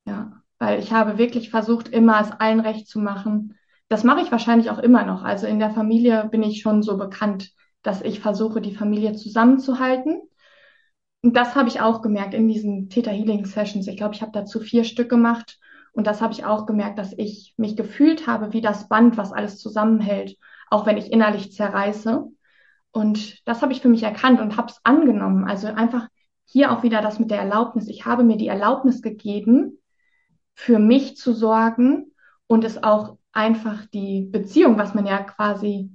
Ja, 0.06 0.42
weil 0.58 0.80
ich 0.80 0.92
habe 0.92 1.20
wirklich 1.20 1.52
versucht, 1.52 1.88
immer 1.90 2.20
es 2.22 2.32
allen 2.32 2.60
recht 2.60 2.88
zu 2.88 3.00
machen. 3.00 3.56
Das 3.88 4.04
mache 4.04 4.22
ich 4.22 4.32
wahrscheinlich 4.32 4.72
auch 4.72 4.80
immer 4.80 5.06
noch. 5.06 5.24
Also 5.24 5.46
in 5.46 5.60
der 5.60 5.70
Familie 5.70 6.28
bin 6.32 6.42
ich 6.42 6.62
schon 6.62 6.82
so 6.82 6.98
bekannt, 6.98 7.52
dass 7.84 8.02
ich 8.02 8.20
versuche, 8.20 8.62
die 8.62 8.76
Familie 8.76 9.14
zusammenzuhalten. 9.14 10.22
Und 11.26 11.36
das 11.36 11.56
habe 11.56 11.70
ich 11.70 11.82
auch 11.82 12.04
gemerkt 12.04 12.36
in 12.36 12.48
diesen 12.48 12.88
Theta 12.88 13.10
Healing 13.10 13.46
Sessions. 13.46 13.88
Ich 13.88 13.98
glaube, 13.98 14.14
ich 14.14 14.22
habe 14.22 14.32
dazu 14.32 14.60
vier 14.60 14.84
Stück 14.84 15.10
gemacht. 15.10 15.58
Und 15.92 16.06
das 16.06 16.22
habe 16.22 16.34
ich 16.34 16.46
auch 16.46 16.68
gemerkt, 16.68 17.00
dass 17.00 17.14
ich 17.18 17.56
mich 17.58 17.76
gefühlt 17.76 18.28
habe 18.28 18.54
wie 18.54 18.62
das 18.62 18.90
Band, 18.90 19.18
was 19.18 19.34
alles 19.34 19.58
zusammenhält, 19.58 20.38
auch 20.70 20.86
wenn 20.86 20.98
ich 20.98 21.12
innerlich 21.12 21.52
zerreiße. 21.52 22.28
Und 22.92 23.48
das 23.48 23.64
habe 23.64 23.74
ich 23.74 23.82
für 23.82 23.90
mich 23.90 24.04
erkannt 24.04 24.40
und 24.40 24.56
habe 24.56 24.68
es 24.70 24.80
angenommen. 24.84 25.46
Also 25.46 25.66
einfach 25.66 26.10
hier 26.46 26.72
auch 26.72 26.84
wieder 26.84 27.02
das 27.02 27.18
mit 27.18 27.32
der 27.32 27.40
Erlaubnis. 27.40 27.88
Ich 27.88 28.06
habe 28.06 28.24
mir 28.24 28.38
die 28.38 28.48
Erlaubnis 28.48 29.02
gegeben, 29.02 29.80
für 30.54 30.78
mich 30.78 31.18
zu 31.18 31.34
sorgen 31.34 32.14
und 32.46 32.64
es 32.64 32.84
auch 32.84 33.18
einfach 33.32 33.88
die 33.88 34.30
Beziehung, 34.32 34.78
was 34.78 34.94
man 34.94 35.08
ja 35.08 35.24
quasi 35.24 35.90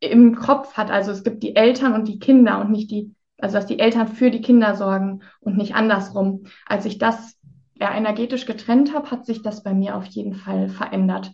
im 0.00 0.34
Kopf 0.34 0.72
hat. 0.74 0.90
Also 0.90 1.12
es 1.12 1.22
gibt 1.22 1.44
die 1.44 1.54
Eltern 1.54 1.94
und 1.94 2.08
die 2.08 2.18
Kinder 2.18 2.60
und 2.60 2.72
nicht 2.72 2.90
die, 2.90 3.14
also 3.42 3.56
dass 3.56 3.66
die 3.66 3.80
Eltern 3.80 4.08
für 4.08 4.30
die 4.30 4.40
Kinder 4.40 4.74
sorgen 4.76 5.22
und 5.40 5.56
nicht 5.56 5.74
andersrum. 5.74 6.44
Als 6.66 6.86
ich 6.86 6.98
das 6.98 7.36
ja, 7.78 7.94
energetisch 7.94 8.46
getrennt 8.46 8.94
habe, 8.94 9.10
hat 9.10 9.26
sich 9.26 9.42
das 9.42 9.62
bei 9.62 9.74
mir 9.74 9.96
auf 9.96 10.06
jeden 10.06 10.34
Fall 10.34 10.68
verändert. 10.68 11.32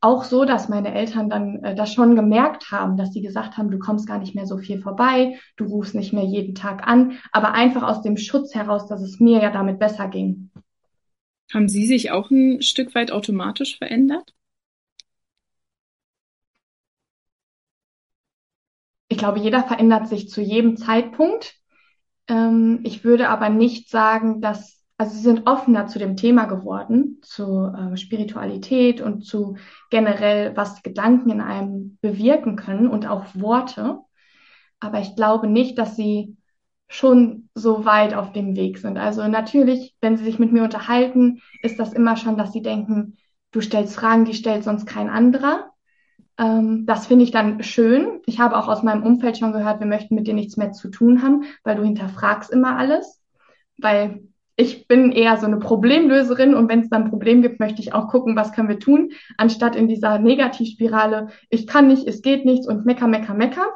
Auch 0.00 0.24
so, 0.24 0.44
dass 0.46 0.68
meine 0.68 0.94
Eltern 0.94 1.28
dann 1.28 1.62
äh, 1.62 1.74
das 1.74 1.92
schon 1.92 2.14
gemerkt 2.14 2.70
haben, 2.70 2.96
dass 2.96 3.12
sie 3.12 3.20
gesagt 3.20 3.58
haben, 3.58 3.70
du 3.70 3.78
kommst 3.78 4.06
gar 4.06 4.18
nicht 4.18 4.34
mehr 4.34 4.46
so 4.46 4.56
viel 4.56 4.80
vorbei, 4.80 5.38
du 5.56 5.64
rufst 5.64 5.94
nicht 5.94 6.12
mehr 6.12 6.24
jeden 6.24 6.54
Tag 6.54 6.86
an, 6.86 7.18
aber 7.32 7.52
einfach 7.52 7.82
aus 7.82 8.00
dem 8.00 8.16
Schutz 8.16 8.54
heraus, 8.54 8.86
dass 8.86 9.02
es 9.02 9.20
mir 9.20 9.42
ja 9.42 9.50
damit 9.50 9.78
besser 9.78 10.08
ging. 10.08 10.50
Haben 11.52 11.68
Sie 11.68 11.84
sich 11.84 12.12
auch 12.12 12.30
ein 12.30 12.62
Stück 12.62 12.94
weit 12.94 13.10
automatisch 13.10 13.76
verändert? 13.76 14.32
Ich 19.10 19.18
glaube, 19.18 19.40
jeder 19.40 19.64
verändert 19.64 20.06
sich 20.06 20.30
zu 20.30 20.40
jedem 20.40 20.76
Zeitpunkt. 20.76 21.56
Ähm, 22.28 22.80
ich 22.84 23.02
würde 23.02 23.28
aber 23.28 23.50
nicht 23.50 23.90
sagen, 23.90 24.40
dass, 24.40 24.84
also 24.98 25.12
sie 25.14 25.22
sind 25.22 25.48
offener 25.48 25.88
zu 25.88 25.98
dem 25.98 26.16
Thema 26.16 26.44
geworden, 26.44 27.18
zu 27.22 27.66
äh, 27.66 27.96
Spiritualität 27.96 29.00
und 29.00 29.24
zu 29.26 29.56
generell, 29.90 30.56
was 30.56 30.84
Gedanken 30.84 31.30
in 31.30 31.40
einem 31.40 31.98
bewirken 32.00 32.54
können 32.54 32.86
und 32.86 33.08
auch 33.08 33.26
Worte. 33.34 33.98
Aber 34.78 35.00
ich 35.00 35.16
glaube 35.16 35.48
nicht, 35.48 35.76
dass 35.76 35.96
sie 35.96 36.36
schon 36.86 37.48
so 37.54 37.84
weit 37.84 38.14
auf 38.14 38.32
dem 38.32 38.54
Weg 38.54 38.78
sind. 38.78 38.96
Also 38.96 39.26
natürlich, 39.26 39.96
wenn 40.00 40.16
sie 40.16 40.24
sich 40.24 40.38
mit 40.38 40.52
mir 40.52 40.62
unterhalten, 40.62 41.40
ist 41.62 41.80
das 41.80 41.92
immer 41.92 42.16
schon, 42.16 42.38
dass 42.38 42.52
sie 42.52 42.62
denken, 42.62 43.16
du 43.50 43.60
stellst 43.60 43.96
Fragen, 43.96 44.24
die 44.24 44.34
stellt 44.34 44.62
sonst 44.62 44.86
kein 44.86 45.10
anderer. 45.10 45.69
Ähm, 46.38 46.86
das 46.86 47.06
finde 47.06 47.24
ich 47.24 47.30
dann 47.30 47.62
schön. 47.62 48.20
Ich 48.26 48.40
habe 48.40 48.56
auch 48.56 48.68
aus 48.68 48.82
meinem 48.82 49.02
Umfeld 49.02 49.38
schon 49.38 49.52
gehört, 49.52 49.80
wir 49.80 49.86
möchten 49.86 50.14
mit 50.14 50.26
dir 50.26 50.34
nichts 50.34 50.56
mehr 50.56 50.72
zu 50.72 50.88
tun 50.88 51.22
haben, 51.22 51.44
weil 51.64 51.76
du 51.76 51.82
hinterfragst 51.82 52.50
immer 52.50 52.76
alles. 52.76 53.20
Weil 53.78 54.22
ich 54.56 54.86
bin 54.86 55.10
eher 55.10 55.38
so 55.38 55.46
eine 55.46 55.58
Problemlöserin 55.58 56.54
und 56.54 56.68
wenn 56.68 56.80
es 56.80 56.90
dann 56.90 57.04
ein 57.04 57.10
Problem 57.10 57.40
gibt, 57.40 57.60
möchte 57.60 57.80
ich 57.80 57.94
auch 57.94 58.08
gucken, 58.08 58.36
was 58.36 58.52
können 58.52 58.68
wir 58.68 58.78
tun, 58.78 59.12
anstatt 59.38 59.74
in 59.74 59.88
dieser 59.88 60.18
Negativspirale, 60.18 61.28
ich 61.48 61.66
kann 61.66 61.88
nicht, 61.88 62.06
es 62.06 62.20
geht 62.20 62.44
nichts 62.44 62.68
und 62.68 62.84
mecker, 62.84 63.08
mecker, 63.08 63.32
mecker 63.32 63.66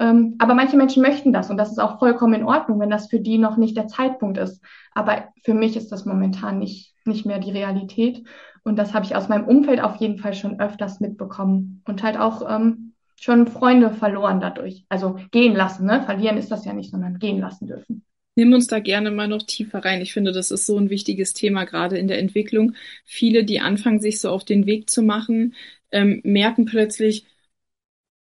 Ähm, 0.00 0.36
aber 0.38 0.54
manche 0.54 0.76
Menschen 0.76 1.02
möchten 1.02 1.32
das 1.32 1.50
und 1.50 1.56
das 1.56 1.70
ist 1.70 1.78
auch 1.78 1.98
vollkommen 1.98 2.34
in 2.34 2.44
Ordnung, 2.44 2.80
wenn 2.80 2.90
das 2.90 3.08
für 3.08 3.20
die 3.20 3.38
noch 3.38 3.56
nicht 3.56 3.76
der 3.76 3.86
Zeitpunkt 3.86 4.38
ist. 4.38 4.62
Aber 4.92 5.28
für 5.42 5.54
mich 5.54 5.76
ist 5.76 5.92
das 5.92 6.04
momentan 6.04 6.58
nicht, 6.58 6.94
nicht 7.04 7.26
mehr 7.26 7.38
die 7.38 7.52
Realität. 7.52 8.24
Und 8.64 8.76
das 8.76 8.94
habe 8.94 9.04
ich 9.04 9.14
aus 9.14 9.28
meinem 9.28 9.46
Umfeld 9.46 9.80
auf 9.80 9.96
jeden 9.96 10.18
Fall 10.18 10.34
schon 10.34 10.58
öfters 10.58 11.00
mitbekommen 11.00 11.82
und 11.86 12.02
halt 12.02 12.18
auch 12.18 12.42
ähm, 12.48 12.94
schon 13.20 13.46
Freunde 13.46 13.90
verloren 13.90 14.40
dadurch. 14.40 14.84
Also 14.88 15.18
gehen 15.30 15.54
lassen, 15.54 15.86
ne? 15.86 16.02
Verlieren 16.02 16.38
ist 16.38 16.50
das 16.50 16.64
ja 16.64 16.72
nicht, 16.72 16.90
sondern 16.90 17.18
gehen 17.18 17.40
lassen 17.40 17.66
dürfen. 17.66 18.04
Nimm 18.36 18.52
uns 18.52 18.66
da 18.66 18.80
gerne 18.80 19.12
mal 19.12 19.28
noch 19.28 19.42
tiefer 19.42 19.84
rein. 19.84 20.00
Ich 20.00 20.12
finde, 20.12 20.32
das 20.32 20.50
ist 20.50 20.66
so 20.66 20.76
ein 20.76 20.90
wichtiges 20.90 21.34
Thema, 21.34 21.64
gerade 21.64 21.98
in 21.98 22.08
der 22.08 22.18
Entwicklung. 22.18 22.74
Viele, 23.04 23.44
die 23.44 23.60
anfangen, 23.60 24.00
sich 24.00 24.20
so 24.20 24.30
auf 24.30 24.44
den 24.44 24.66
Weg 24.66 24.90
zu 24.90 25.02
machen, 25.02 25.54
ähm, 25.92 26.20
merken 26.24 26.64
plötzlich, 26.64 27.26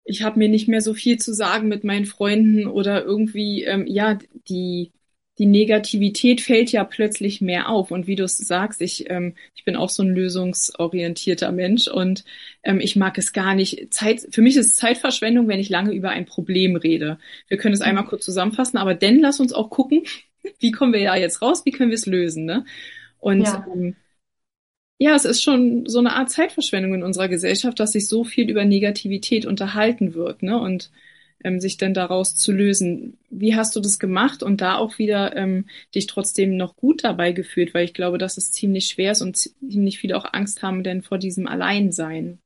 ich 0.10 0.24
habe 0.24 0.40
mir 0.40 0.50
nicht 0.50 0.68
mehr 0.68 0.82
so 0.82 0.94
viel 0.94 1.20
zu 1.20 1.34
sagen 1.34 1.68
mit 1.68 1.84
meinen 1.84 2.06
Freunden 2.06 2.66
oder 2.66 3.06
irgendwie, 3.06 3.64
ähm, 3.64 3.86
ja, 3.88 4.18
die, 4.48 4.92
die 5.38 5.46
Negativität 5.46 6.42
fällt 6.42 6.72
ja 6.72 6.84
plötzlich 6.84 7.42
mehr 7.42 7.70
auf. 7.70 7.92
Und 7.92 8.08
wie 8.08 8.16
du 8.16 8.24
es 8.24 8.36
sagst, 8.38 8.82
ich, 8.82 9.10
ähm, 9.10 9.36
ich 9.54 9.66
bin 9.66 9.76
auch 9.76 9.90
so 9.90 10.02
ein 10.02 10.10
lösungsorientierter 10.10 11.52
Mensch 11.52 11.88
und 11.88 12.26
ähm, 12.64 12.80
ich 12.80 12.96
mag 12.96 13.20
es 13.20 13.34
gar 13.34 13.54
nicht. 13.54 13.94
Zeit, 13.94 14.28
für 14.32 14.42
mich 14.42 14.58
ist 14.58 14.66
es 14.66 14.76
Zeitverschwendung, 14.78 15.48
wenn 15.48 15.60
ich 15.60 15.70
lange 15.70 15.94
über 15.94 16.10
ein 16.10 16.26
Problem 16.26 16.76
rede. 16.76 17.20
Wir 17.48 17.58
können 17.58 17.76
es 17.76 17.82
einmal 17.82 18.06
kurz 18.06 18.26
zusammenfassen, 18.26 18.78
aber 18.78 18.96
dann 18.96 19.20
lass 19.20 19.40
uns 19.40 19.54
auch 19.54 19.70
gucken, 19.70 20.04
wie 20.60 20.72
kommen 20.72 20.92
wir 20.92 21.02
ja 21.02 21.16
jetzt 21.16 21.44
raus, 21.44 21.66
wie 21.66 21.72
können 21.72 21.92
wir 21.92 21.98
es 21.98 22.08
lösen, 22.08 22.46
ne? 22.46 22.66
Und 23.20 23.44
ja. 23.44 23.66
ähm, 23.74 23.96
ja, 25.00 25.16
es 25.16 25.26
ist 25.26 25.42
schon 25.42 25.86
so 25.88 26.00
eine 26.00 26.14
Art 26.14 26.30
Zeitverschwendung 26.30 26.94
in 26.94 27.04
unserer 27.04 27.30
Gesellschaft, 27.30 27.80
dass 27.80 27.94
sich 27.94 28.08
so 28.08 28.24
viel 28.24 28.50
über 28.50 28.66
Negativität 28.66 29.46
unterhalten 29.46 30.14
wird, 30.14 30.44
ne? 30.44 30.60
Und 30.60 30.92
ähm, 31.44 31.60
sich 31.62 31.78
dann 31.78 31.94
daraus 31.94 32.36
zu 32.36 32.52
lösen. 32.52 33.18
Wie 33.30 33.56
hast 33.56 33.76
du 33.76 33.80
das 33.80 34.00
gemacht 34.00 34.44
und 34.44 34.62
da 34.62 34.76
auch 34.78 34.98
wieder 35.00 35.36
ähm, 35.38 35.68
dich 35.96 36.08
trotzdem 36.08 36.58
noch 36.58 36.76
gut 36.76 37.04
dabei 37.06 37.32
gefühlt? 37.32 37.74
Weil 37.74 37.86
ich 37.86 37.94
glaube, 37.94 38.18
dass 38.18 38.38
es 38.38 38.52
ziemlich 38.52 38.88
schwer 38.88 39.14
ist 39.14 39.22
und 39.22 39.38
ziemlich 39.38 40.00
viele 40.00 40.18
auch 40.18 40.26
Angst 40.34 40.64
haben 40.64 40.84
denn 40.84 41.02
vor 41.02 41.18
diesem 41.18 41.48
Alleinsein. 41.48 42.40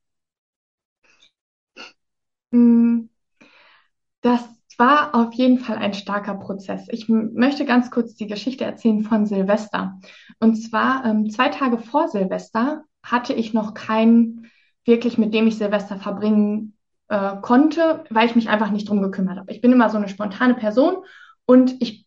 Hm, 2.52 3.08
das 4.76 4.86
war 4.86 5.14
auf 5.14 5.32
jeden 5.34 5.58
Fall 5.58 5.76
ein 5.76 5.94
starker 5.94 6.34
Prozess. 6.34 6.86
Ich 6.90 7.08
möchte 7.08 7.64
ganz 7.64 7.90
kurz 7.90 8.14
die 8.14 8.26
Geschichte 8.26 8.64
erzählen 8.64 9.02
von 9.02 9.26
Silvester. 9.26 10.00
Und 10.40 10.56
zwar 10.56 11.04
ähm, 11.04 11.30
zwei 11.30 11.48
Tage 11.48 11.78
vor 11.78 12.08
Silvester 12.08 12.84
hatte 13.02 13.34
ich 13.34 13.54
noch 13.54 13.74
keinen 13.74 14.50
wirklich, 14.84 15.16
mit 15.16 15.32
dem 15.32 15.46
ich 15.46 15.58
Silvester 15.58 15.96
verbringen 15.96 16.76
äh, 17.08 17.36
konnte, 17.40 18.04
weil 18.10 18.26
ich 18.26 18.34
mich 18.34 18.48
einfach 18.48 18.70
nicht 18.70 18.88
drum 18.88 19.02
gekümmert 19.02 19.38
habe. 19.38 19.52
Ich 19.52 19.60
bin 19.60 19.72
immer 19.72 19.90
so 19.90 19.96
eine 19.96 20.08
spontane 20.08 20.54
Person 20.54 20.96
und 21.46 21.80
ich 21.80 22.06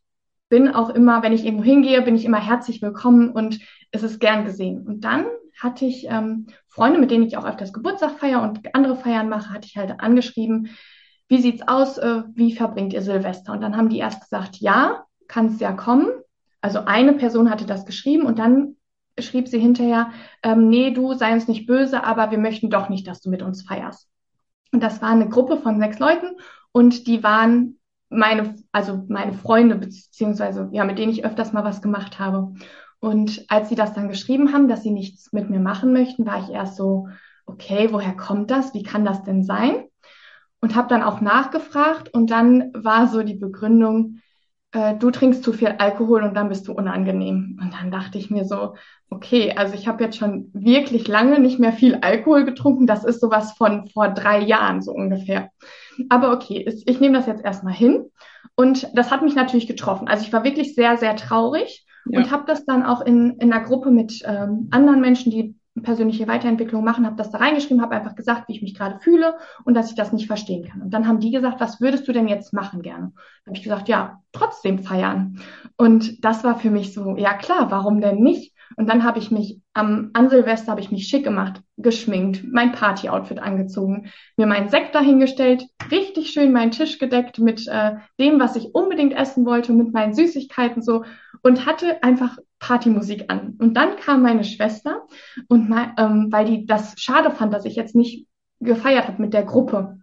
bin 0.49 0.69
auch 0.69 0.89
immer, 0.89 1.23
wenn 1.23 1.33
ich 1.33 1.45
irgendwo 1.45 1.63
hingehe, 1.63 2.01
bin 2.01 2.15
ich 2.15 2.25
immer 2.25 2.45
herzlich 2.45 2.81
willkommen 2.81 3.29
und 3.29 3.59
es 3.91 4.03
ist 4.03 4.19
gern 4.19 4.45
gesehen. 4.45 4.85
Und 4.85 5.01
dann 5.01 5.25
hatte 5.61 5.85
ich 5.85 6.07
ähm, 6.09 6.47
Freunde, 6.67 6.99
mit 6.99 7.11
denen 7.11 7.25
ich 7.25 7.37
auch 7.37 7.45
öfters 7.45 7.73
Geburtstag 7.73 8.19
feiere 8.19 8.41
und 8.41 8.75
andere 8.75 8.95
Feiern 8.95 9.29
mache, 9.29 9.53
hatte 9.53 9.67
ich 9.67 9.77
halt 9.77 9.99
angeschrieben, 9.99 10.69
wie 11.27 11.41
sieht's 11.41 11.67
aus, 11.67 11.97
äh, 11.97 12.23
wie 12.33 12.53
verbringt 12.53 12.93
ihr 12.93 13.01
Silvester? 13.01 13.51
Und 13.51 13.61
dann 13.61 13.75
haben 13.75 13.89
die 13.89 13.99
erst 13.99 14.21
gesagt, 14.21 14.57
ja, 14.57 15.05
kannst 15.27 15.61
ja 15.61 15.73
kommen. 15.73 16.07
Also 16.61 16.79
eine 16.85 17.13
Person 17.13 17.49
hatte 17.49 17.65
das 17.65 17.85
geschrieben 17.85 18.25
und 18.25 18.39
dann 18.39 18.75
schrieb 19.19 19.47
sie 19.47 19.59
hinterher, 19.59 20.11
ähm, 20.43 20.69
nee, 20.69 20.91
du 20.91 21.13
sei 21.13 21.33
uns 21.33 21.47
nicht 21.47 21.65
böse, 21.65 22.03
aber 22.03 22.31
wir 22.31 22.37
möchten 22.37 22.69
doch 22.69 22.89
nicht, 22.89 23.07
dass 23.07 23.21
du 23.21 23.29
mit 23.29 23.41
uns 23.41 23.63
feierst. 23.63 24.07
Und 24.71 24.83
das 24.83 25.01
war 25.01 25.09
eine 25.09 25.29
Gruppe 25.29 25.57
von 25.57 25.79
sechs 25.79 25.99
Leuten 25.99 26.37
und 26.71 27.07
die 27.07 27.23
waren 27.23 27.79
meine, 28.09 28.55
also 28.71 29.03
meine 29.07 29.33
Freunde, 29.33 29.75
beziehungsweise 29.75 30.69
ja, 30.71 30.85
mit 30.85 30.97
denen 30.97 31.11
ich 31.11 31.25
öfters 31.25 31.51
mal 31.51 31.63
was 31.63 31.81
gemacht 31.81 32.19
habe. 32.19 32.53
Und 32.99 33.45
als 33.49 33.69
sie 33.69 33.75
das 33.75 33.93
dann 33.93 34.09
geschrieben 34.09 34.53
haben, 34.53 34.67
dass 34.67 34.83
sie 34.83 34.91
nichts 34.91 35.31
mit 35.33 35.49
mir 35.49 35.59
machen 35.59 35.93
möchten, 35.93 36.25
war 36.25 36.43
ich 36.43 36.49
erst 36.49 36.75
so, 36.75 37.07
okay, 37.45 37.89
woher 37.91 38.15
kommt 38.15 38.51
das? 38.51 38.73
Wie 38.73 38.83
kann 38.83 39.05
das 39.05 39.23
denn 39.23 39.43
sein? 39.43 39.85
Und 40.59 40.75
habe 40.75 40.87
dann 40.87 41.03
auch 41.03 41.21
nachgefragt 41.21 42.13
und 42.13 42.31
dann 42.31 42.71
war 42.73 43.07
so 43.07 43.21
die 43.21 43.35
Begründung, 43.35 44.19
äh, 44.71 44.95
du 44.95 45.11
trinkst 45.11 45.43
zu 45.43 45.53
viel 45.53 45.67
Alkohol 45.77 46.23
und 46.23 46.33
dann 46.33 46.49
bist 46.49 46.67
du 46.67 46.73
unangenehm. 46.73 47.59
Und 47.61 47.73
dann 47.73 47.91
dachte 47.91 48.17
ich 48.17 48.29
mir 48.29 48.45
so, 48.45 48.75
okay, 49.09 49.53
also 49.55 49.73
ich 49.73 49.87
habe 49.87 50.03
jetzt 50.03 50.17
schon 50.17 50.49
wirklich 50.53 51.07
lange 51.07 51.39
nicht 51.39 51.59
mehr 51.59 51.73
viel 51.73 51.95
Alkohol 52.01 52.45
getrunken. 52.45 52.87
Das 52.87 53.03
ist 53.03 53.21
sowas 53.21 53.53
von 53.53 53.87
vor 53.87 54.09
drei 54.09 54.39
Jahren 54.39 54.81
so 54.81 54.91
ungefähr. 54.91 55.49
Aber 56.09 56.33
okay, 56.33 56.67
ich 56.85 56.99
nehme 56.99 57.17
das 57.17 57.27
jetzt 57.27 57.43
erstmal 57.43 57.73
hin. 57.73 58.05
Und 58.55 58.89
das 58.93 59.11
hat 59.11 59.21
mich 59.21 59.35
natürlich 59.35 59.67
getroffen. 59.67 60.07
Also 60.07 60.25
ich 60.25 60.33
war 60.33 60.43
wirklich 60.43 60.75
sehr, 60.75 60.97
sehr 60.97 61.15
traurig 61.15 61.85
ja. 62.09 62.19
und 62.19 62.31
habe 62.31 62.43
das 62.47 62.65
dann 62.65 62.83
auch 62.83 63.01
in, 63.01 63.37
in 63.39 63.53
einer 63.53 63.63
Gruppe 63.63 63.91
mit 63.91 64.21
ähm, 64.25 64.67
anderen 64.71 64.99
Menschen, 64.99 65.31
die 65.31 65.55
persönliche 65.83 66.27
Weiterentwicklung 66.27 66.83
machen, 66.83 67.05
habe 67.05 67.15
das 67.15 67.31
da 67.31 67.37
reingeschrieben, 67.37 67.81
habe 67.81 67.95
einfach 67.95 68.15
gesagt, 68.15 68.47
wie 68.47 68.53
ich 68.53 68.61
mich 68.61 68.75
gerade 68.75 68.99
fühle 68.99 69.37
und 69.63 69.73
dass 69.73 69.89
ich 69.89 69.95
das 69.95 70.13
nicht 70.13 70.27
verstehen 70.27 70.67
kann. 70.67 70.81
Und 70.81 70.91
dann 70.91 71.07
haben 71.07 71.19
die 71.19 71.31
gesagt, 71.31 71.59
was 71.59 71.81
würdest 71.81 72.07
du 72.07 72.13
denn 72.13 72.27
jetzt 72.27 72.53
machen 72.53 72.81
gerne? 72.81 73.13
Habe 73.45 73.55
ich 73.55 73.63
gesagt, 73.63 73.87
ja, 73.87 74.21
trotzdem 74.31 74.79
feiern. 74.79 75.39
Und 75.77 76.23
das 76.25 76.43
war 76.43 76.57
für 76.57 76.71
mich 76.71 76.93
so, 76.93 77.15
ja 77.17 77.33
klar, 77.33 77.71
warum 77.71 78.01
denn 78.01 78.19
nicht? 78.19 78.53
Und 78.75 78.89
dann 78.89 79.03
habe 79.03 79.19
ich 79.19 79.31
mich 79.31 79.61
am 79.73 80.09
an 80.13 80.29
Silvester 80.29 80.71
habe 80.71 80.81
ich 80.81 80.91
mich 80.91 81.07
schick 81.07 81.23
gemacht, 81.23 81.61
geschminkt, 81.77 82.43
mein 82.51 82.71
Party-Outfit 82.71 83.39
angezogen, 83.39 84.11
mir 84.35 84.47
meinen 84.47 84.69
Sekt 84.69 84.93
dahingestellt, 84.95 85.63
richtig 85.91 86.31
schön 86.31 86.51
meinen 86.51 86.71
Tisch 86.71 86.99
gedeckt 86.99 87.39
mit 87.39 87.67
äh, 87.67 87.95
dem, 88.19 88.39
was 88.39 88.55
ich 88.55 88.73
unbedingt 88.73 89.13
essen 89.13 89.45
wollte, 89.45 89.73
mit 89.73 89.93
meinen 89.93 90.13
Süßigkeiten 90.13 90.81
so 90.81 91.03
und 91.43 91.65
hatte 91.65 92.03
einfach 92.03 92.37
Partymusik 92.59 93.25
an. 93.29 93.55
Und 93.59 93.75
dann 93.75 93.95
kam 93.97 94.21
meine 94.21 94.43
Schwester 94.43 95.03
und 95.47 95.69
mein, 95.69 95.93
ähm, 95.97 96.27
weil 96.31 96.45
die 96.45 96.65
das 96.65 96.95
schade 96.97 97.31
fand, 97.31 97.53
dass 97.53 97.65
ich 97.65 97.75
jetzt 97.75 97.95
nicht 97.95 98.27
gefeiert 98.59 99.07
habe 99.07 99.21
mit 99.21 99.33
der 99.33 99.43
Gruppe 99.43 99.99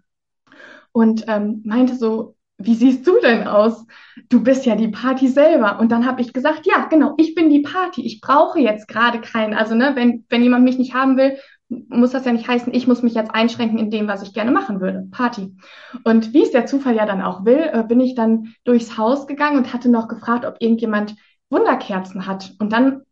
und 0.92 1.24
ähm, 1.26 1.62
meinte 1.64 1.96
so, 1.96 2.36
wie 2.64 2.74
siehst 2.74 3.06
du 3.06 3.20
denn 3.20 3.46
aus? 3.46 3.86
Du 4.28 4.42
bist 4.42 4.66
ja 4.66 4.76
die 4.76 4.88
Party 4.88 5.28
selber. 5.28 5.78
Und 5.80 5.90
dann 5.92 6.06
habe 6.06 6.20
ich 6.20 6.32
gesagt, 6.32 6.66
ja, 6.66 6.86
genau, 6.86 7.14
ich 7.16 7.34
bin 7.34 7.50
die 7.50 7.60
Party. 7.60 8.04
Ich 8.04 8.20
brauche 8.20 8.60
jetzt 8.60 8.88
gerade 8.88 9.20
keinen. 9.20 9.54
Also, 9.54 9.74
ne, 9.74 9.92
wenn, 9.94 10.24
wenn 10.28 10.42
jemand 10.42 10.64
mich 10.64 10.78
nicht 10.78 10.94
haben 10.94 11.16
will, 11.16 11.36
muss 11.68 12.12
das 12.12 12.24
ja 12.24 12.32
nicht 12.32 12.46
heißen, 12.46 12.74
ich 12.74 12.86
muss 12.86 13.02
mich 13.02 13.14
jetzt 13.14 13.34
einschränken 13.34 13.78
in 13.78 13.90
dem, 13.90 14.06
was 14.06 14.22
ich 14.22 14.34
gerne 14.34 14.50
machen 14.50 14.80
würde. 14.80 15.08
Party. 15.10 15.54
Und 16.04 16.32
wie 16.32 16.42
es 16.42 16.52
der 16.52 16.66
Zufall 16.66 16.94
ja 16.94 17.06
dann 17.06 17.22
auch 17.22 17.44
will, 17.44 17.70
äh, 17.72 17.82
bin 17.82 18.00
ich 18.00 18.14
dann 18.14 18.54
durchs 18.64 18.96
Haus 18.98 19.26
gegangen 19.26 19.58
und 19.58 19.72
hatte 19.72 19.90
noch 19.90 20.08
gefragt, 20.08 20.44
ob 20.44 20.56
irgendjemand 20.60 21.14
Wunderkerzen 21.50 22.26
hat. 22.26 22.54
Und 22.58 22.72
dann, 22.72 23.02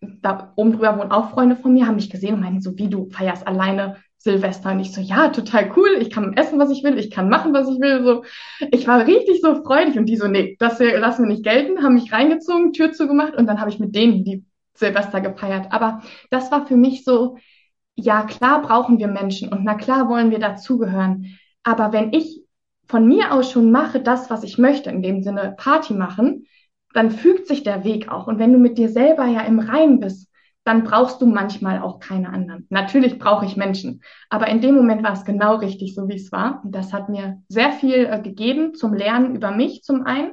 da 0.00 0.52
oben 0.56 0.72
drüber 0.72 0.98
wohnen 0.98 1.10
auch 1.10 1.30
Freunde 1.30 1.56
von 1.56 1.74
mir, 1.74 1.86
haben 1.86 1.96
mich 1.96 2.10
gesehen 2.10 2.34
und 2.34 2.40
meinten 2.40 2.60
so, 2.60 2.76
wie 2.76 2.88
du 2.88 3.08
feierst 3.10 3.46
alleine 3.46 3.96
Silvester. 4.18 4.72
Und 4.72 4.80
ich 4.80 4.92
so, 4.92 5.00
ja, 5.00 5.28
total 5.28 5.72
cool. 5.76 5.96
Ich 6.00 6.10
kann 6.10 6.36
essen, 6.36 6.58
was 6.58 6.70
ich 6.70 6.82
will. 6.82 6.98
Ich 6.98 7.10
kann 7.10 7.28
machen, 7.28 7.54
was 7.54 7.68
ich 7.68 7.80
will. 7.80 8.04
So, 8.04 8.24
ich 8.70 8.86
war 8.86 9.06
richtig 9.06 9.40
so 9.40 9.62
freudig. 9.62 9.96
Und 9.96 10.06
die 10.06 10.16
so, 10.16 10.28
nee, 10.28 10.56
das 10.58 10.78
lassen 10.80 11.22
wir 11.24 11.32
nicht 11.32 11.44
gelten. 11.44 11.82
Haben 11.82 11.94
mich 11.94 12.12
reingezogen, 12.12 12.72
Tür 12.72 12.92
zugemacht. 12.92 13.34
Und 13.34 13.46
dann 13.46 13.60
habe 13.60 13.70
ich 13.70 13.78
mit 13.78 13.94
denen 13.94 14.24
die 14.24 14.44
Silvester 14.74 15.20
gefeiert. 15.20 15.68
Aber 15.70 16.02
das 16.30 16.50
war 16.50 16.66
für 16.66 16.76
mich 16.76 17.04
so, 17.04 17.38
ja, 17.94 18.22
klar 18.22 18.62
brauchen 18.62 18.98
wir 18.98 19.08
Menschen. 19.08 19.50
Und 19.52 19.64
na 19.64 19.74
klar 19.74 20.08
wollen 20.08 20.30
wir 20.30 20.38
dazugehören. 20.38 21.38
Aber 21.62 21.92
wenn 21.92 22.12
ich 22.12 22.42
von 22.86 23.06
mir 23.06 23.32
aus 23.32 23.50
schon 23.52 23.70
mache, 23.70 24.00
das, 24.00 24.30
was 24.30 24.42
ich 24.42 24.58
möchte, 24.58 24.90
in 24.90 25.02
dem 25.02 25.22
Sinne 25.22 25.54
Party 25.56 25.94
machen, 25.94 26.46
dann 26.94 27.10
fügt 27.10 27.46
sich 27.46 27.62
der 27.62 27.84
Weg 27.84 28.10
auch. 28.10 28.26
Und 28.26 28.38
wenn 28.38 28.52
du 28.52 28.58
mit 28.58 28.78
dir 28.78 28.88
selber 28.88 29.26
ja 29.26 29.42
im 29.42 29.58
Reinen 29.58 30.00
bist, 30.00 30.27
dann 30.68 30.84
brauchst 30.84 31.22
du 31.22 31.26
manchmal 31.26 31.80
auch 31.80 31.98
keine 31.98 32.28
anderen. 32.28 32.66
Natürlich 32.68 33.18
brauche 33.18 33.46
ich 33.46 33.56
Menschen, 33.56 34.02
aber 34.28 34.48
in 34.48 34.60
dem 34.60 34.74
Moment 34.74 35.02
war 35.02 35.14
es 35.14 35.24
genau 35.24 35.56
richtig, 35.56 35.94
so 35.94 36.08
wie 36.08 36.16
es 36.16 36.30
war. 36.30 36.60
Und 36.62 36.74
das 36.74 36.92
hat 36.92 37.08
mir 37.08 37.42
sehr 37.48 37.72
viel 37.72 38.04
äh, 38.04 38.20
gegeben 38.20 38.74
zum 38.74 38.92
Lernen 38.92 39.34
über 39.34 39.50
mich 39.50 39.82
zum 39.82 40.04
einen, 40.04 40.32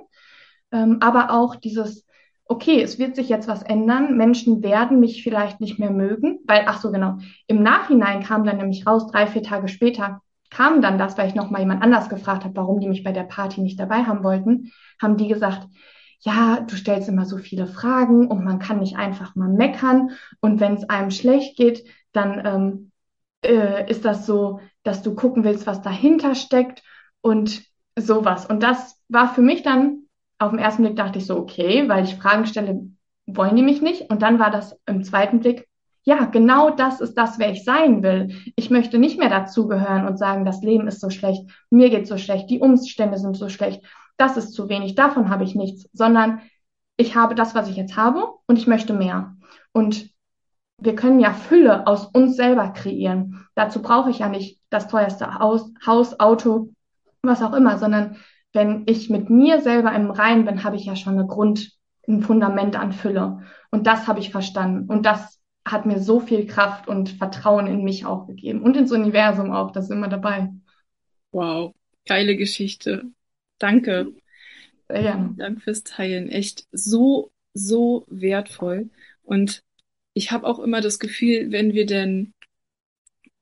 ähm, 0.74 0.98
aber 1.00 1.32
auch 1.32 1.56
dieses, 1.56 2.06
okay, 2.48 2.82
es 2.82 3.00
wird 3.00 3.16
sich 3.16 3.30
jetzt 3.30 3.48
was 3.48 3.64
ändern, 3.64 4.18
Menschen 4.18 4.62
werden 4.62 5.00
mich 5.00 5.24
vielleicht 5.24 5.62
nicht 5.62 5.80
mehr 5.80 5.92
mögen, 5.92 6.40
weil, 6.46 6.66
ach 6.68 6.82
so 6.82 6.92
genau, 6.92 7.18
im 7.48 7.64
Nachhinein 7.64 8.22
kam 8.22 8.44
dann 8.44 8.58
nämlich 8.58 8.86
raus, 8.86 9.08
drei, 9.10 9.28
vier 9.28 9.42
Tage 9.42 9.70
später, 9.70 10.22
kam 10.50 10.82
dann 10.82 10.98
das, 10.98 11.18
weil 11.18 11.30
ich 11.30 11.36
nochmal 11.36 11.62
jemand 11.62 11.82
anders 11.82 12.10
gefragt 12.10 12.44
habe, 12.44 12.58
warum 12.58 12.82
die 12.82 12.90
mich 12.90 13.06
bei 13.06 13.14
der 13.14 13.24
Party 13.24 13.62
nicht 13.62 13.80
dabei 13.80 14.04
haben 14.04 14.24
wollten, 14.26 14.74
haben 15.02 15.16
die 15.16 15.30
gesagt, 15.30 15.66
ja, 16.26 16.60
du 16.62 16.76
stellst 16.76 17.08
immer 17.08 17.26
so 17.26 17.38
viele 17.38 17.68
Fragen 17.68 18.28
und 18.28 18.44
man 18.44 18.58
kann 18.58 18.80
nicht 18.80 18.98
einfach 18.98 19.36
mal 19.36 19.48
meckern. 19.48 20.12
Und 20.42 20.60
wenn 20.60 20.74
es 20.74 20.90
einem 20.90 21.12
schlecht 21.12 21.56
geht, 21.56 21.86
dann 22.14 22.42
ähm, 22.46 22.92
äh, 23.46 23.90
ist 23.90 24.06
das 24.06 24.26
so, 24.26 24.60
dass 24.84 25.04
du 25.04 25.14
gucken 25.14 25.44
willst, 25.44 25.68
was 25.68 25.84
dahinter 25.84 26.34
steckt 26.34 26.82
und 27.22 27.64
sowas. 27.98 28.48
Und 28.48 28.64
das 28.64 29.00
war 29.08 29.34
für 29.34 29.42
mich 29.42 29.62
dann, 29.62 30.08
auf 30.40 30.50
den 30.50 30.60
ersten 30.60 30.84
Blick 30.84 30.96
dachte 30.96 31.20
ich 31.20 31.28
so, 31.28 31.38
okay, 31.38 31.88
weil 31.88 32.04
ich 32.04 32.16
Fragen 32.16 32.48
stelle, 32.48 32.82
wollen 33.28 33.56
die 33.56 33.64
mich 33.64 33.84
nicht? 33.84 34.10
Und 34.10 34.24
dann 34.24 34.40
war 34.40 34.50
das 34.50 34.76
im 34.88 35.04
zweiten 35.04 35.42
Blick, 35.42 35.68
ja, 36.06 36.26
genau 36.26 36.72
das 36.72 37.02
ist 37.02 37.16
das, 37.16 37.38
wer 37.38 37.52
ich 37.52 37.64
sein 37.64 38.02
will. 38.02 38.36
Ich 38.56 38.70
möchte 38.72 38.98
nicht 38.98 39.20
mehr 39.20 39.30
dazugehören 39.30 40.08
und 40.08 40.18
sagen, 40.18 40.46
das 40.46 40.62
Leben 40.62 40.88
ist 40.88 41.02
so 41.02 41.10
schlecht, 41.12 41.44
mir 41.70 41.90
geht 41.90 42.08
so 42.08 42.18
schlecht, 42.18 42.50
die 42.50 42.60
Umstände 42.60 43.18
sind 43.18 43.36
so 43.36 43.50
schlecht, 43.50 43.84
das 44.18 44.38
ist 44.38 44.54
zu 44.54 44.70
wenig, 44.70 44.96
davon 44.96 45.30
habe 45.30 45.44
ich 45.44 45.56
nichts, 45.56 45.90
sondern 45.94 46.42
ich 46.98 47.16
habe 47.16 47.36
das, 47.36 47.56
was 47.56 47.70
ich 47.70 47.76
jetzt 47.76 47.98
habe 47.98 48.26
und 48.48 48.58
ich 48.58 48.68
möchte 48.68 48.94
mehr. 48.94 49.36
Und 49.74 50.10
wir 50.78 50.96
können 50.96 51.20
ja 51.20 51.34
Fülle 51.34 51.88
aus 51.88 52.06
uns 52.06 52.36
selber 52.36 52.70
kreieren. 52.70 53.48
Dazu 53.56 53.82
brauche 53.82 54.10
ich 54.10 54.20
ja 54.20 54.30
nicht 54.30 54.60
das 54.70 54.88
teuerste 54.88 55.40
Haus, 55.40 55.72
Haus, 55.86 56.20
Auto, 56.20 56.70
was 57.22 57.42
auch 57.42 57.54
immer, 57.54 57.78
sondern 57.78 58.18
wenn 58.54 58.84
ich 58.88 59.10
mit 59.10 59.30
mir 59.30 59.62
selber 59.62 59.94
im 59.94 60.12
Rein 60.12 60.46
bin, 60.46 60.64
habe 60.64 60.76
ich 60.76 60.86
ja 60.86 60.96
schon 60.96 61.18
eine 61.18 61.28
Grund, 61.28 61.74
ein 62.08 62.22
Fundament 62.22 62.78
an 62.78 62.94
Fülle. 62.94 63.42
Und 63.72 63.88
das 63.88 64.08
habe 64.08 64.20
ich 64.20 64.32
verstanden. 64.32 64.90
Und 64.90 65.06
das 65.06 65.42
hat 65.68 65.86
mir 65.86 66.00
so 66.00 66.20
viel 66.20 66.46
Kraft 66.46 66.88
und 66.88 67.10
Vertrauen 67.10 67.68
in 67.68 67.84
mich 67.84 68.06
auch 68.06 68.28
gegeben 68.28 68.62
und 68.62 68.78
ins 68.78 68.92
Universum 68.92 69.52
auch. 69.52 69.72
Das 69.72 69.86
ist 69.86 69.92
immer 69.92 70.08
dabei. 70.08 70.54
Wow, 71.32 71.74
geile 72.06 72.38
Geschichte. 72.38 73.12
Danke. 73.60 74.14
Sehr 74.90 75.02
gerne. 75.02 75.36
Danke 75.38 75.62
fürs 75.62 75.84
Teilen. 75.84 76.30
Echt 76.30 76.68
so, 76.72 77.32
so 77.54 78.06
wertvoll. 78.08 78.90
Und 79.24 79.64
ich 80.14 80.32
habe 80.32 80.48
auch 80.48 80.60
immer 80.60 80.82
das 80.82 81.00
Gefühl, 81.00 81.52
wenn 81.52 81.74
wir 81.74 81.86
denn 81.86 82.34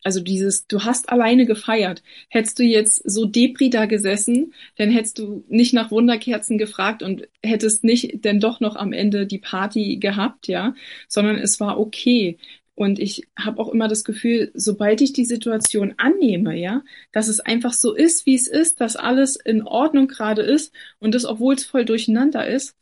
also 0.03 0.19
dieses, 0.19 0.67
du 0.67 0.83
hast 0.83 1.09
alleine 1.09 1.45
gefeiert. 1.45 2.03
Hättest 2.29 2.59
du 2.59 2.63
jetzt 2.63 3.09
so 3.09 3.25
Depri 3.25 3.69
da 3.69 3.85
gesessen, 3.85 4.53
dann 4.77 4.91
hättest 4.91 5.17
du 5.19 5.45
nicht 5.47 5.73
nach 5.73 5.91
Wunderkerzen 5.91 6.57
gefragt 6.57 7.03
und 7.03 7.27
hättest 7.41 7.83
nicht 7.83 8.23
denn 8.25 8.39
doch 8.39 8.59
noch 8.59 8.75
am 8.75 8.91
Ende 8.93 9.25
die 9.25 9.39
Party 9.39 9.97
gehabt, 9.97 10.47
ja, 10.47 10.75
sondern 11.07 11.37
es 11.37 11.59
war 11.59 11.79
okay. 11.79 12.37
Und 12.75 12.99
ich 12.99 13.27
habe 13.37 13.61
auch 13.61 13.69
immer 13.69 13.87
das 13.87 14.03
Gefühl, 14.03 14.51
sobald 14.55 15.01
ich 15.01 15.13
die 15.13 15.25
Situation 15.25 15.93
annehme, 15.97 16.57
ja, 16.57 16.83
dass 17.11 17.27
es 17.27 17.39
einfach 17.39 17.73
so 17.73 17.93
ist, 17.93 18.25
wie 18.25 18.35
es 18.35 18.47
ist, 18.47 18.81
dass 18.81 18.95
alles 18.95 19.35
in 19.35 19.61
Ordnung 19.61 20.07
gerade 20.07 20.41
ist 20.41 20.73
und 20.99 21.13
das, 21.13 21.25
obwohl 21.25 21.53
es 21.55 21.65
voll 21.65 21.85
durcheinander 21.85 22.47
ist, 22.47 22.75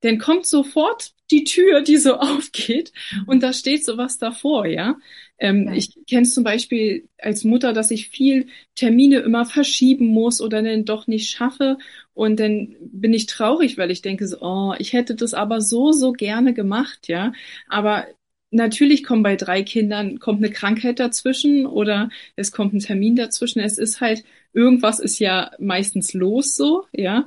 dann 0.00 0.18
kommt 0.18 0.46
sofort 0.46 1.12
die 1.30 1.44
Tür, 1.44 1.82
die 1.82 1.96
so 1.96 2.14
aufgeht 2.18 2.92
und 3.26 3.42
da 3.42 3.52
steht 3.52 3.84
sowas 3.84 4.18
davor, 4.18 4.66
ja. 4.66 4.96
Ähm, 5.38 5.68
ja. 5.68 5.74
Ich 5.74 5.90
kenne 6.08 6.22
es 6.22 6.34
zum 6.34 6.44
Beispiel 6.44 7.08
als 7.18 7.44
Mutter, 7.44 7.72
dass 7.72 7.90
ich 7.90 8.08
viel 8.08 8.48
Termine 8.74 9.18
immer 9.20 9.44
verschieben 9.44 10.06
muss 10.06 10.40
oder 10.40 10.62
dann 10.62 10.84
doch 10.84 11.06
nicht 11.06 11.30
schaffe 11.30 11.78
und 12.14 12.40
dann 12.40 12.74
bin 12.80 13.12
ich 13.12 13.26
traurig, 13.26 13.78
weil 13.78 13.90
ich 13.90 14.02
denke 14.02 14.26
so, 14.26 14.38
oh, 14.40 14.74
ich 14.78 14.92
hätte 14.92 15.14
das 15.14 15.34
aber 15.34 15.60
so, 15.60 15.92
so 15.92 16.12
gerne 16.12 16.54
gemacht, 16.54 17.08
ja. 17.08 17.32
Aber 17.68 18.06
natürlich 18.50 19.04
kommt 19.04 19.22
bei 19.22 19.36
drei 19.36 19.62
Kindern, 19.62 20.18
kommt 20.18 20.42
eine 20.42 20.52
Krankheit 20.52 21.00
dazwischen 21.00 21.66
oder 21.66 22.10
es 22.36 22.52
kommt 22.52 22.74
ein 22.74 22.80
Termin 22.80 23.16
dazwischen. 23.16 23.60
Es 23.60 23.78
ist 23.78 24.00
halt, 24.00 24.24
irgendwas 24.52 25.00
ist 25.00 25.18
ja 25.18 25.50
meistens 25.58 26.14
los 26.14 26.54
so, 26.56 26.84
ja 26.92 27.26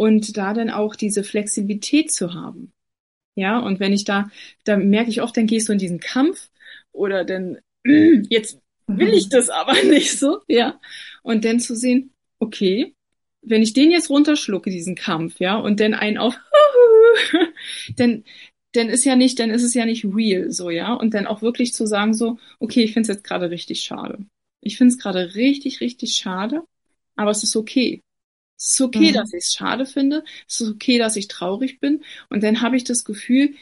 und 0.00 0.38
da 0.38 0.54
dann 0.54 0.70
auch 0.70 0.96
diese 0.96 1.22
Flexibilität 1.22 2.10
zu 2.10 2.32
haben. 2.32 2.72
Ja, 3.34 3.58
und 3.58 3.80
wenn 3.80 3.92
ich 3.92 4.04
da, 4.04 4.30
da 4.64 4.78
merke 4.78 5.10
ich 5.10 5.20
oft, 5.20 5.36
dann 5.36 5.46
gehst 5.46 5.68
du 5.68 5.74
in 5.74 5.78
diesen 5.78 6.00
Kampf 6.00 6.48
oder 6.90 7.22
dann, 7.22 7.58
jetzt 7.84 8.58
will 8.86 9.12
ich 9.12 9.28
das 9.28 9.50
aber 9.50 9.74
nicht 9.84 10.18
so, 10.18 10.40
ja. 10.48 10.80
Und 11.22 11.44
dann 11.44 11.60
zu 11.60 11.76
sehen, 11.76 12.14
okay, 12.38 12.94
wenn 13.42 13.60
ich 13.60 13.74
den 13.74 13.90
jetzt 13.90 14.08
runterschlucke, 14.08 14.70
diesen 14.70 14.94
Kampf, 14.94 15.38
ja, 15.38 15.56
und 15.56 15.80
dann 15.80 15.92
einen 15.92 16.16
auf, 16.16 16.34
dann, 17.98 18.24
dann 18.72 18.88
ist 18.88 19.04
ja 19.04 19.16
nicht, 19.16 19.38
dann 19.38 19.50
ist 19.50 19.62
es 19.62 19.74
ja 19.74 19.84
nicht 19.84 20.04
real, 20.04 20.50
so, 20.50 20.70
ja. 20.70 20.92
Und 20.94 21.14
dann 21.14 21.26
auch 21.26 21.42
wirklich 21.42 21.72
zu 21.74 21.86
sagen, 21.86 22.14
so, 22.14 22.38
okay, 22.58 22.84
ich 22.84 22.92
finde 22.92 23.10
es 23.10 23.16
jetzt 23.16 23.24
gerade 23.24 23.50
richtig 23.50 23.80
schade. 23.82 24.24
Ich 24.60 24.76
finde 24.76 24.94
es 24.94 24.98
gerade 24.98 25.34
richtig, 25.34 25.80
richtig 25.80 26.14
schade, 26.14 26.62
aber 27.16 27.30
es 27.30 27.42
ist 27.42 27.56
okay. 27.56 28.02
Es 28.58 28.72
ist 28.72 28.80
okay, 28.82 29.10
mhm. 29.10 29.14
dass 29.14 29.32
ich 29.32 29.44
es 29.44 29.52
schade 29.54 29.86
finde. 29.86 30.22
Es 30.46 30.60
ist 30.60 30.68
okay, 30.70 30.98
dass 30.98 31.16
ich 31.16 31.28
traurig 31.28 31.80
bin. 31.80 32.04
Und 32.28 32.42
dann 32.42 32.60
habe 32.60 32.76
ich 32.76 32.84
das 32.84 33.04
Gefühl, 33.04 33.54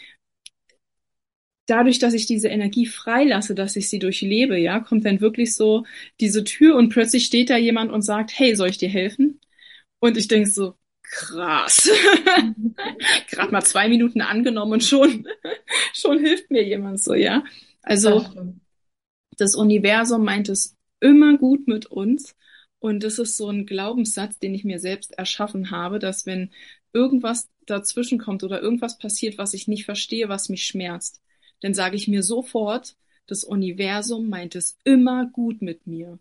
dadurch, 1.67 1.99
dass 1.99 2.15
ich 2.15 2.27
diese 2.27 2.49
Energie 2.49 2.87
freilasse, 2.87 3.55
dass 3.55 3.77
ich 3.77 3.89
sie 3.89 3.99
durchlebe, 3.99 4.59
ja, 4.59 4.81
kommt 4.81 5.05
dann 5.05 5.21
wirklich 5.21 5.55
so 5.55 5.85
diese 6.21 6.45
Tür 6.45 6.77
und 6.77 6.89
plötzlich 6.89 7.27
steht 7.27 7.51
da 7.51 7.57
jemand 7.57 7.93
und 7.93 8.03
sagt, 8.03 8.39
hey, 8.39 8.57
soll 8.57 8.71
ich 8.71 8.79
dir 8.79 8.89
helfen? 8.89 9.41
Und 10.01 10.17
ich 10.17 10.29
denke 10.29 10.51
so, 10.51 10.75
krass. 11.11 11.91
Gerade 13.31 13.53
mal 13.53 13.63
zwei 13.63 13.89
Minuten 13.89 14.21
angenommen 14.21 14.75
und 14.75 14.85
schon, 14.85 15.27
schon 15.93 16.19
hilft 16.19 16.51
mir 16.51 16.65
jemand 16.65 17.03
so, 17.03 17.15
ja. 17.15 17.45
Also, 17.83 18.27
das 19.37 19.55
Universum 19.55 20.25
meint 20.25 20.49
es 20.49 20.77
immer 21.01 21.39
gut 21.39 21.69
mit 21.69 21.87
uns. 21.87 22.35
Und 22.81 23.03
das 23.03 23.19
ist 23.19 23.37
so 23.37 23.49
ein 23.49 23.67
Glaubenssatz, 23.67 24.39
den 24.39 24.55
ich 24.55 24.65
mir 24.65 24.79
selbst 24.79 25.19
erschaffen 25.19 25.71
habe, 25.71 25.99
dass 25.99 26.27
wenn 26.27 26.51
irgendwas 26.93 27.49
dazwischen 27.67 28.19
kommt 28.19 28.45
oder 28.45 28.63
irgendwas 28.63 28.99
passiert, 28.99 29.37
was 29.39 29.55
ich 29.55 29.69
nicht 29.69 29.85
verstehe, 29.85 30.29
was 30.29 30.49
mich 30.49 30.65
schmerzt, 30.65 31.21
dann 31.61 31.75
sage 31.75 31.97
ich 31.97 32.09
mir 32.09 32.23
sofort, 32.23 32.97
das 33.27 33.45
Universum 33.45 34.29
meint 34.29 34.55
es 34.55 34.79
immer 34.85 35.27
gut 35.27 35.61
mit 35.61 35.87
mir. 35.87 36.19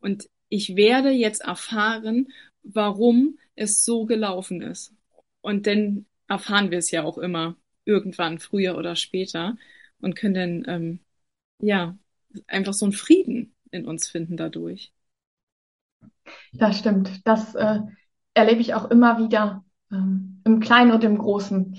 Und 0.00 0.28
ich 0.48 0.76
werde 0.76 1.10
jetzt 1.10 1.42
erfahren, 1.42 2.28
warum 2.62 3.38
es 3.54 3.84
so 3.84 4.06
gelaufen 4.06 4.62
ist. 4.62 4.94
Und 5.40 5.66
dann 5.66 6.06
erfahren 6.28 6.70
wir 6.70 6.78
es 6.78 6.90
ja 6.90 7.02
auch 7.04 7.18
immer 7.18 7.56
irgendwann, 7.84 8.38
früher 8.38 8.76
oder 8.76 8.96
später, 8.96 9.56
und 10.00 10.16
können 10.16 10.34
dann, 10.34 10.64
ähm, 10.66 11.00
ja, 11.58 11.96
einfach 12.46 12.72
so 12.72 12.86
einen 12.86 12.92
Frieden 12.92 13.54
in 13.70 13.86
uns 13.86 14.08
finden 14.08 14.36
dadurch. 14.36 14.92
Das 16.52 16.78
stimmt. 16.78 17.20
Das 17.24 17.54
äh, 17.54 17.80
erlebe 18.34 18.60
ich 18.60 18.74
auch 18.74 18.90
immer 18.90 19.18
wieder 19.18 19.64
ähm, 19.90 20.40
im 20.44 20.60
Kleinen 20.60 20.92
und 20.92 21.04
im 21.04 21.18
Großen. 21.18 21.78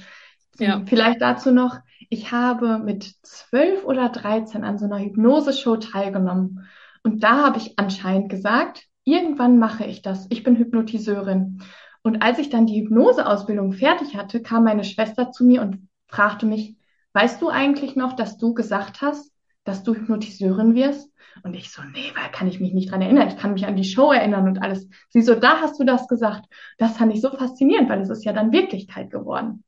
Ja. 0.60 0.84
Vielleicht 0.86 1.22
dazu 1.22 1.52
noch, 1.52 1.80
ich 2.10 2.32
habe 2.32 2.80
mit 2.80 3.16
zwölf 3.24 3.86
oder 3.86 4.10
dreizehn 4.10 4.64
an 4.64 4.78
so 4.78 4.86
einer 4.86 5.00
Hypnose-Show 5.00 5.78
teilgenommen. 5.78 6.68
Und 7.04 7.24
da 7.24 7.46
habe 7.46 7.58
ich 7.58 7.80
anscheinend 7.80 8.30
gesagt, 8.30 8.88
irgendwann 9.12 9.60
mache 9.60 9.86
ich 9.86 10.02
das. 10.02 10.28
Ich 10.30 10.44
bin 10.44 10.56
Hypnotiseurin. 10.56 11.62
Und 12.04 12.22
als 12.22 12.40
ich 12.40 12.50
dann 12.50 12.66
die 12.66 12.82
Hypnoseausbildung 12.82 13.74
fertig 13.74 14.16
hatte, 14.16 14.42
kam 14.42 14.64
meine 14.64 14.84
Schwester 14.84 15.32
zu 15.32 15.44
mir 15.44 15.62
und 15.62 15.88
fragte 16.08 16.46
mich, 16.46 16.76
weißt 17.14 17.42
du 17.42 17.50
eigentlich 17.50 17.96
noch, 17.96 18.14
dass 18.16 18.38
du 18.38 18.54
gesagt 18.54 19.02
hast, 19.02 19.32
dass 19.64 19.84
du 19.84 19.94
Hypnotiseurin 19.94 20.74
wirst? 20.74 21.12
Und 21.44 21.54
ich 21.54 21.72
so, 21.72 21.82
nee, 21.84 22.12
weil 22.16 22.32
kann 22.32 22.48
ich 22.48 22.60
mich 22.60 22.74
nicht 22.74 22.92
dran 22.92 23.02
erinnern. 23.02 23.28
Ich 23.28 23.38
kann 23.38 23.54
mich 23.54 23.66
an 23.66 23.76
die 23.76 23.84
Show 23.84 24.12
erinnern 24.12 24.48
und 24.48 24.60
alles. 24.60 24.88
Sie 25.10 25.22
so, 25.22 25.36
da 25.36 25.62
hast 25.62 25.80
du 25.80 25.84
das 25.84 26.08
gesagt. 26.08 26.46
Das 26.78 26.98
fand 26.98 27.14
ich 27.14 27.22
so 27.22 27.30
faszinierend, 27.30 27.90
weil 27.90 28.02
es 28.02 28.10
ist 28.10 28.26
ja 28.26 28.34
dann 28.34 28.52
Wirklichkeit 28.52 29.12
geworden. 29.12 29.64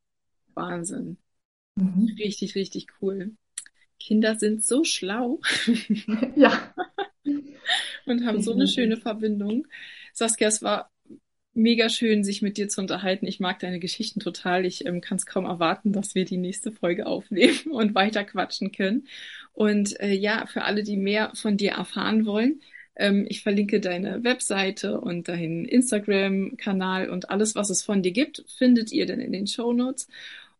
Wahnsinn. 0.56 1.17
Mhm. 1.75 2.12
Richtig, 2.17 2.56
richtig 2.56 2.88
cool. 3.01 3.36
Kinder 3.99 4.36
sind 4.36 4.63
so 4.63 4.84
schlau. 4.84 5.39
ja. 6.36 6.51
und 8.06 8.26
haben 8.26 8.41
so 8.41 8.54
eine 8.54 8.67
schöne 8.67 8.97
Verbindung. 8.97 9.67
Saskia, 10.13 10.47
es 10.47 10.62
war 10.62 10.91
mega 11.54 11.89
schön, 11.89 12.23
sich 12.23 12.41
mit 12.41 12.58
dir 12.58 12.67
zu 12.67 12.82
unterhalten. 12.82 13.28
Ich 13.28 13.39
mag 13.39 13.60
deine 13.60 13.80
Geschichten 13.80 14.19
total. 14.19 14.65
Ich 14.65 14.86
ähm, 14.86 15.02
kann 15.02 15.17
es 15.17 15.26
kaum 15.26 15.45
erwarten, 15.45 15.93
dass 15.93 16.15
wir 16.15 16.26
die 16.26 16.38
nächste 16.38 16.71
Folge 16.71 17.06
aufnehmen 17.06 17.60
und 17.71 17.95
weiter 17.95 18.23
quatschen 18.23 18.71
können. 18.71 19.08
Und 19.54 19.99
äh, 19.99 20.13
ja, 20.13 20.45
für 20.47 20.63
alle, 20.63 20.84
die 20.84 20.97
mehr 20.97 21.32
von 21.36 21.58
dir 21.58 21.73
erfahren 21.73 22.26
wollen, 22.26 22.62
ähm, 22.95 23.26
ich 23.30 23.41
verlinke 23.41 23.80
deine 23.80 24.23
Webseite 24.23 24.99
und 24.99 25.28
deinen 25.28 25.65
Instagram-Kanal 25.65 27.10
und 27.10 27.30
alles, 27.30 27.56
was 27.56 27.69
es 27.69 27.84
von 27.84 28.02
dir 28.04 28.12
gibt, 28.12 28.43
findet 28.58 28.91
ihr 28.91 29.06
dann 29.06 29.19
in 29.19 29.32
den 29.32 29.47
Show 29.47 29.73
Notes. 29.73 30.08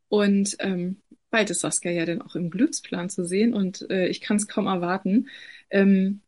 Und 0.10 0.56
ähm, 0.60 0.98
bald 1.32 1.50
ist 1.50 1.62
Saskia 1.62 1.92
ja 1.92 2.06
dann 2.06 2.22
auch 2.22 2.36
im 2.36 2.50
Glücksplan 2.52 3.10
zu 3.10 3.26
sehen 3.26 3.54
und 3.54 3.90
äh, 3.90 4.08
ich 4.08 4.22
kann 4.22 4.38
es 4.38 4.48
kaum 4.48 4.68
erwarten. 4.68 5.30
Ähm, 5.72 6.22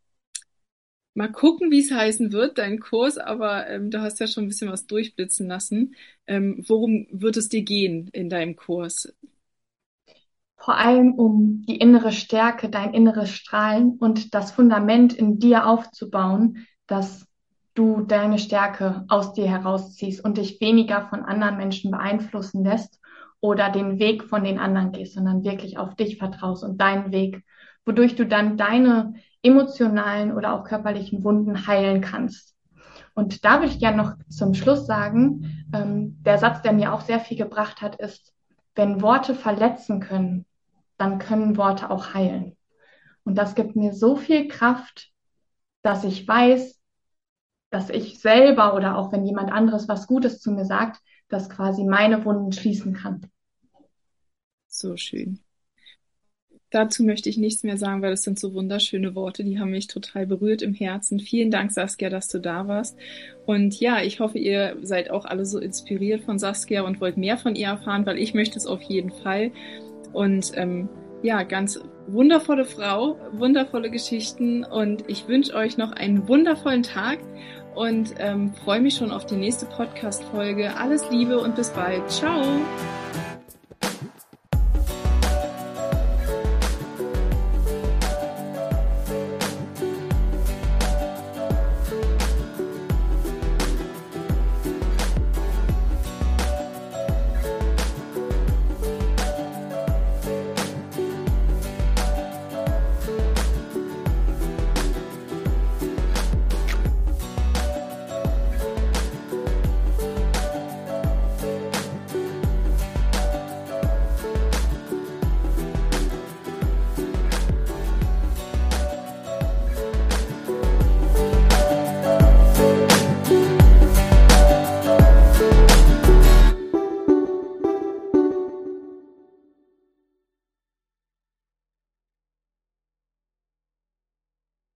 Mal 1.15 1.31
gucken, 1.31 1.71
wie 1.71 1.79
es 1.79 1.91
heißen 1.91 2.31
wird, 2.33 2.57
dein 2.59 2.79
Kurs, 2.79 3.17
aber 3.17 3.67
ähm, 3.69 3.89
du 3.91 4.01
hast 4.01 4.19
ja 4.19 4.27
schon 4.27 4.45
ein 4.45 4.47
bisschen 4.49 4.71
was 4.71 4.85
durchblitzen 4.87 5.47
lassen. 5.47 5.95
Ähm, 6.27 6.63
worum 6.67 7.07
wird 7.11 7.37
es 7.37 7.49
dir 7.49 7.63
gehen 7.63 8.09
in 8.13 8.29
deinem 8.29 8.55
Kurs? 8.57 9.13
Vor 10.57 10.77
allem 10.77 11.13
um 11.13 11.61
die 11.67 11.77
innere 11.77 12.11
Stärke, 12.11 12.69
dein 12.69 12.93
inneres 12.93 13.29
Strahlen 13.29 13.97
und 13.99 14.33
das 14.33 14.51
Fundament 14.51 15.13
in 15.13 15.39
dir 15.39 15.67
aufzubauen, 15.67 16.65
dass 16.87 17.27
du 17.75 18.01
deine 18.01 18.39
Stärke 18.39 19.05
aus 19.09 19.33
dir 19.33 19.47
herausziehst 19.49 20.23
und 20.23 20.37
dich 20.37 20.59
weniger 20.61 21.07
von 21.09 21.23
anderen 21.23 21.57
Menschen 21.57 21.91
beeinflussen 21.91 22.63
lässt 22.63 22.99
oder 23.41 23.69
den 23.69 23.99
Weg 23.99 24.23
von 24.23 24.43
den 24.43 24.59
anderen 24.59 24.91
gehst, 24.91 25.13
sondern 25.13 25.43
wirklich 25.43 25.77
auf 25.77 25.95
dich 25.95 26.17
vertraust 26.17 26.63
und 26.63 26.81
deinen 26.81 27.11
Weg, 27.11 27.43
wodurch 27.85 28.15
du 28.15 28.25
dann 28.25 28.57
deine 28.57 29.15
emotionalen 29.45 30.31
oder 30.33 30.53
auch 30.53 30.63
körperlichen 30.65 31.23
Wunden 31.23 31.67
heilen 31.67 32.01
kannst. 32.01 32.55
Und 33.13 33.45
da 33.45 33.59
würde 33.59 33.71
ich 33.71 33.79
gerne 33.79 33.97
noch 33.97 34.13
zum 34.29 34.53
Schluss 34.53 34.85
sagen, 34.85 35.67
ähm, 35.73 36.21
der 36.23 36.37
Satz, 36.37 36.61
der 36.61 36.73
mir 36.73 36.93
auch 36.93 37.01
sehr 37.01 37.19
viel 37.19 37.37
gebracht 37.37 37.81
hat, 37.81 37.95
ist, 37.95 38.33
wenn 38.75 39.01
Worte 39.01 39.35
verletzen 39.35 40.01
können, 40.01 40.45
dann 40.97 41.19
können 41.19 41.57
Worte 41.57 41.89
auch 41.89 42.13
heilen. 42.13 42.57
Und 43.23 43.37
das 43.37 43.55
gibt 43.55 43.75
mir 43.75 43.93
so 43.93 44.15
viel 44.17 44.47
Kraft, 44.47 45.11
dass 45.81 46.03
ich 46.03 46.27
weiß, 46.27 46.79
dass 47.69 47.89
ich 47.89 48.19
selber 48.19 48.75
oder 48.75 48.97
auch 48.97 49.11
wenn 49.11 49.25
jemand 49.25 49.51
anderes 49.51 49.87
was 49.87 50.07
Gutes 50.07 50.39
zu 50.39 50.51
mir 50.51 50.65
sagt, 50.65 51.01
dass 51.29 51.49
quasi 51.49 51.83
meine 51.83 52.23
Wunden 52.25 52.51
schließen 52.51 52.93
kann. 52.93 53.29
So 54.67 54.97
schön. 54.97 55.44
Dazu 56.75 57.05
möchte 57.05 57.29
ich 57.29 57.37
nichts 57.37 57.63
mehr 57.63 57.77
sagen, 57.77 58.01
weil 58.01 58.11
das 58.11 58.23
sind 58.23 58.37
so 58.37 58.53
wunderschöne 58.53 59.15
Worte, 59.15 59.45
die 59.45 59.59
haben 59.59 59.71
mich 59.71 59.87
total 59.87 60.27
berührt 60.27 60.61
im 60.61 60.73
Herzen. 60.73 61.21
Vielen 61.21 61.49
Dank, 61.49 61.71
Saskia, 61.71 62.09
dass 62.09 62.27
du 62.27 62.37
da 62.37 62.67
warst. 62.67 62.97
Und 63.45 63.79
ja, 63.79 64.01
ich 64.01 64.19
hoffe, 64.19 64.39
ihr 64.39 64.75
seid 64.81 65.09
auch 65.09 65.23
alle 65.23 65.45
so 65.45 65.57
inspiriert 65.57 66.23
von 66.23 66.37
Saskia 66.37 66.81
und 66.81 66.99
wollt 66.99 67.15
mehr 67.15 67.37
von 67.37 67.55
ihr 67.55 67.67
erfahren, 67.67 68.05
weil 68.05 68.19
ich 68.19 68.33
möchte 68.33 68.57
es 68.57 68.67
auf 68.67 68.81
jeden 68.81 69.11
Fall. 69.11 69.51
Und 70.11 70.51
ähm, 70.55 70.89
ja, 71.23 71.43
ganz 71.43 71.79
wundervolle 72.07 72.65
Frau, 72.65 73.17
wundervolle 73.31 73.89
Geschichten 73.89 74.65
und 74.65 75.05
ich 75.07 75.29
wünsche 75.29 75.55
euch 75.55 75.77
noch 75.77 75.93
einen 75.93 76.27
wundervollen 76.27 76.83
Tag 76.83 77.19
und 77.73 78.15
ähm, 78.19 78.53
freue 78.65 78.81
mich 78.81 78.95
schon 78.95 79.11
auf 79.11 79.25
die 79.25 79.37
nächste 79.37 79.65
Podcast-Folge. 79.65 80.75
Alles 80.75 81.09
Liebe 81.09 81.39
und 81.39 81.55
bis 81.55 81.69
bald. 81.69 82.11
Ciao! 82.11 82.43